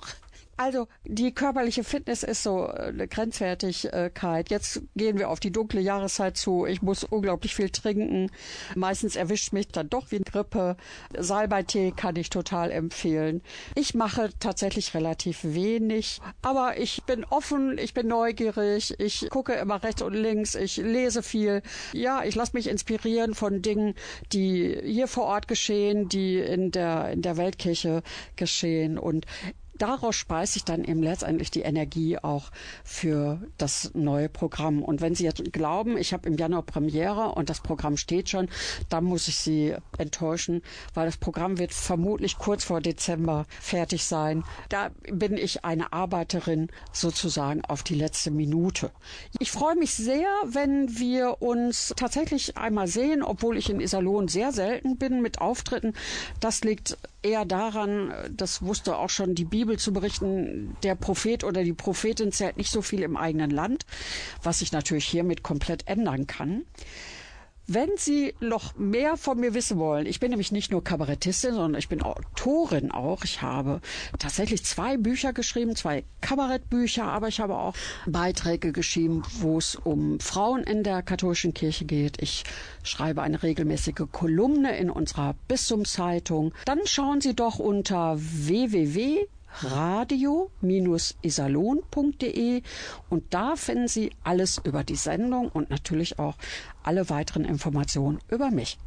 Also 0.56 0.88
die 1.04 1.32
körperliche 1.32 1.84
Fitness 1.84 2.22
ist 2.22 2.42
so 2.42 2.66
eine 2.66 3.08
Grenzwertigkeit. 3.08 4.50
Jetzt 4.50 4.82
gehen 4.94 5.18
wir 5.18 5.28
auf 5.28 5.38
die 5.38 5.52
dunkle 5.52 5.80
Jahreszeit 5.80 6.36
zu. 6.36 6.64
Ich 6.64 6.80
muss 6.80 7.04
unglaublich 7.04 7.54
viel 7.54 7.68
trinken. 7.68 8.30
Meistens 8.74 9.16
erwischt 9.16 9.52
mich 9.52 9.68
dann 9.68 9.90
doch 9.90 10.10
wie 10.10 10.20
Grippe. 10.20 10.76
Salbeitee 11.16 11.92
kann 11.94 12.16
ich 12.16 12.30
total 12.30 12.70
empfehlen. 12.70 13.42
Ich 13.74 13.94
mache 13.94 14.30
tatsächlich 14.40 14.94
relativ 14.94 15.40
wenig, 15.42 16.20
aber 16.42 16.78
ich 16.78 17.02
bin 17.04 17.24
offen, 17.24 17.76
ich 17.78 17.92
bin 17.92 18.08
neugierig, 18.08 18.98
ich 18.98 19.28
gucke 19.30 19.52
immer 19.54 19.82
rechts 19.82 20.02
und 20.02 20.14
links, 20.14 20.54
ich 20.54 20.78
lese 20.78 21.22
viel. 21.22 21.62
Ja, 21.92 22.24
ich 22.24 22.34
lasse 22.34 22.52
mich 22.54 22.68
inspirieren 22.68 23.34
von 23.34 23.62
Dingen, 23.62 23.94
die 24.32 24.78
hier 24.82 25.08
vor 25.08 25.24
Ort 25.24 25.48
geschehen, 25.48 26.08
die 26.08 26.38
in 26.38 26.70
der 26.70 27.10
in 27.10 27.22
der 27.22 27.36
Weltkirche 27.36 28.02
geschehen 28.36 28.98
und 28.98 29.26
daraus 29.78 30.16
speise 30.16 30.56
ich 30.58 30.64
dann 30.64 30.84
eben 30.84 31.02
letztendlich 31.02 31.50
die 31.50 31.62
Energie 31.62 32.18
auch 32.18 32.50
für 32.84 33.40
das 33.58 33.90
neue 33.94 34.28
Programm. 34.28 34.82
Und 34.82 35.00
wenn 35.00 35.14
Sie 35.14 35.24
jetzt 35.24 35.52
glauben, 35.52 35.96
ich 35.96 36.12
habe 36.12 36.28
im 36.28 36.36
Januar 36.36 36.62
Premiere 36.62 37.32
und 37.32 37.50
das 37.50 37.60
Programm 37.60 37.96
steht 37.96 38.28
schon, 38.30 38.48
dann 38.88 39.04
muss 39.04 39.28
ich 39.28 39.36
Sie 39.36 39.74
enttäuschen, 39.98 40.62
weil 40.94 41.06
das 41.06 41.16
Programm 41.16 41.58
wird 41.58 41.72
vermutlich 41.72 42.38
kurz 42.38 42.64
vor 42.64 42.80
Dezember 42.80 43.46
fertig 43.60 44.04
sein. 44.04 44.44
Da 44.68 44.90
bin 45.10 45.36
ich 45.36 45.64
eine 45.64 45.92
Arbeiterin 45.92 46.68
sozusagen 46.92 47.64
auf 47.64 47.82
die 47.82 47.94
letzte 47.94 48.30
Minute. 48.30 48.90
Ich 49.38 49.50
freue 49.50 49.76
mich 49.76 49.94
sehr, 49.94 50.26
wenn 50.44 50.98
wir 50.98 51.42
uns 51.42 51.92
tatsächlich 51.96 52.56
einmal 52.56 52.88
sehen, 52.88 53.22
obwohl 53.22 53.56
ich 53.56 53.70
in 53.70 53.80
Iserlohn 53.80 54.28
sehr 54.28 54.52
selten 54.52 54.96
bin 54.96 55.22
mit 55.22 55.40
Auftritten. 55.40 55.94
Das 56.40 56.62
liegt 56.62 56.96
eher 57.26 57.44
daran, 57.44 58.12
das 58.30 58.62
wusste 58.62 58.96
auch 58.96 59.10
schon 59.10 59.34
die 59.34 59.44
Bibel 59.44 59.78
zu 59.78 59.92
berichten, 59.92 60.76
der 60.82 60.94
Prophet 60.94 61.44
oder 61.44 61.64
die 61.64 61.72
Prophetin 61.72 62.32
zählt 62.32 62.56
nicht 62.56 62.70
so 62.70 62.82
viel 62.82 63.02
im 63.02 63.16
eigenen 63.16 63.50
Land, 63.50 63.84
was 64.42 64.60
sich 64.60 64.72
natürlich 64.72 65.06
hiermit 65.06 65.42
komplett 65.42 65.86
ändern 65.88 66.26
kann. 66.26 66.62
Wenn 67.68 67.90
Sie 67.96 68.32
noch 68.38 68.76
mehr 68.76 69.16
von 69.16 69.40
mir 69.40 69.52
wissen 69.52 69.78
wollen, 69.78 70.06
ich 70.06 70.20
bin 70.20 70.30
nämlich 70.30 70.52
nicht 70.52 70.70
nur 70.70 70.84
Kabarettistin, 70.84 71.54
sondern 71.54 71.80
ich 71.80 71.88
bin 71.88 72.00
Autorin 72.00 72.92
auch. 72.92 73.24
Ich 73.24 73.42
habe 73.42 73.80
tatsächlich 74.20 74.64
zwei 74.64 74.96
Bücher 74.96 75.32
geschrieben, 75.32 75.74
zwei 75.74 76.04
Kabarettbücher, 76.20 77.02
aber 77.02 77.26
ich 77.26 77.40
habe 77.40 77.56
auch 77.56 77.74
Beiträge 78.06 78.70
geschrieben, 78.70 79.24
wo 79.40 79.58
es 79.58 79.74
um 79.74 80.20
Frauen 80.20 80.62
in 80.62 80.84
der 80.84 81.02
katholischen 81.02 81.54
Kirche 81.54 81.86
geht. 81.86 82.22
Ich 82.22 82.44
schreibe 82.84 83.22
eine 83.22 83.42
regelmäßige 83.42 84.06
Kolumne 84.12 84.78
in 84.78 84.88
unserer 84.88 85.34
Bistumszeitung. 85.48 86.54
Dann 86.66 86.78
schauen 86.84 87.20
Sie 87.20 87.34
doch 87.34 87.58
unter 87.58 88.16
www 88.16 89.26
radio-isalon.de 89.62 92.62
und 93.08 93.34
da 93.34 93.56
finden 93.56 93.88
Sie 93.88 94.10
alles 94.22 94.60
über 94.64 94.84
die 94.84 94.96
Sendung 94.96 95.48
und 95.48 95.70
natürlich 95.70 96.18
auch 96.18 96.36
alle 96.82 97.08
weiteren 97.10 97.44
Informationen 97.44 98.20
über 98.28 98.50
mich. 98.50 98.78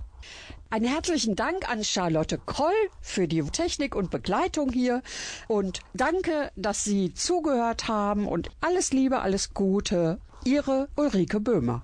Einen 0.70 0.86
herzlichen 0.86 1.36
Dank 1.36 1.70
an 1.70 1.84
Charlotte 1.84 2.40
Kroll 2.46 2.74
für 3.02 3.28
die 3.28 3.42
Technik 3.42 3.96
und 3.96 4.12
Begleitung 4.12 4.72
hier 4.72 5.02
und 5.48 5.80
danke, 5.94 6.52
dass 6.56 6.84
Sie 6.84 7.14
zugehört 7.14 7.88
haben 7.88 8.28
und 8.28 8.50
alles 8.62 8.94
Liebe, 8.94 9.22
alles 9.22 9.54
Gute. 9.54 10.20
Ihre 10.46 10.88
Ulrike 10.96 11.40
Böhmer. 11.40 11.84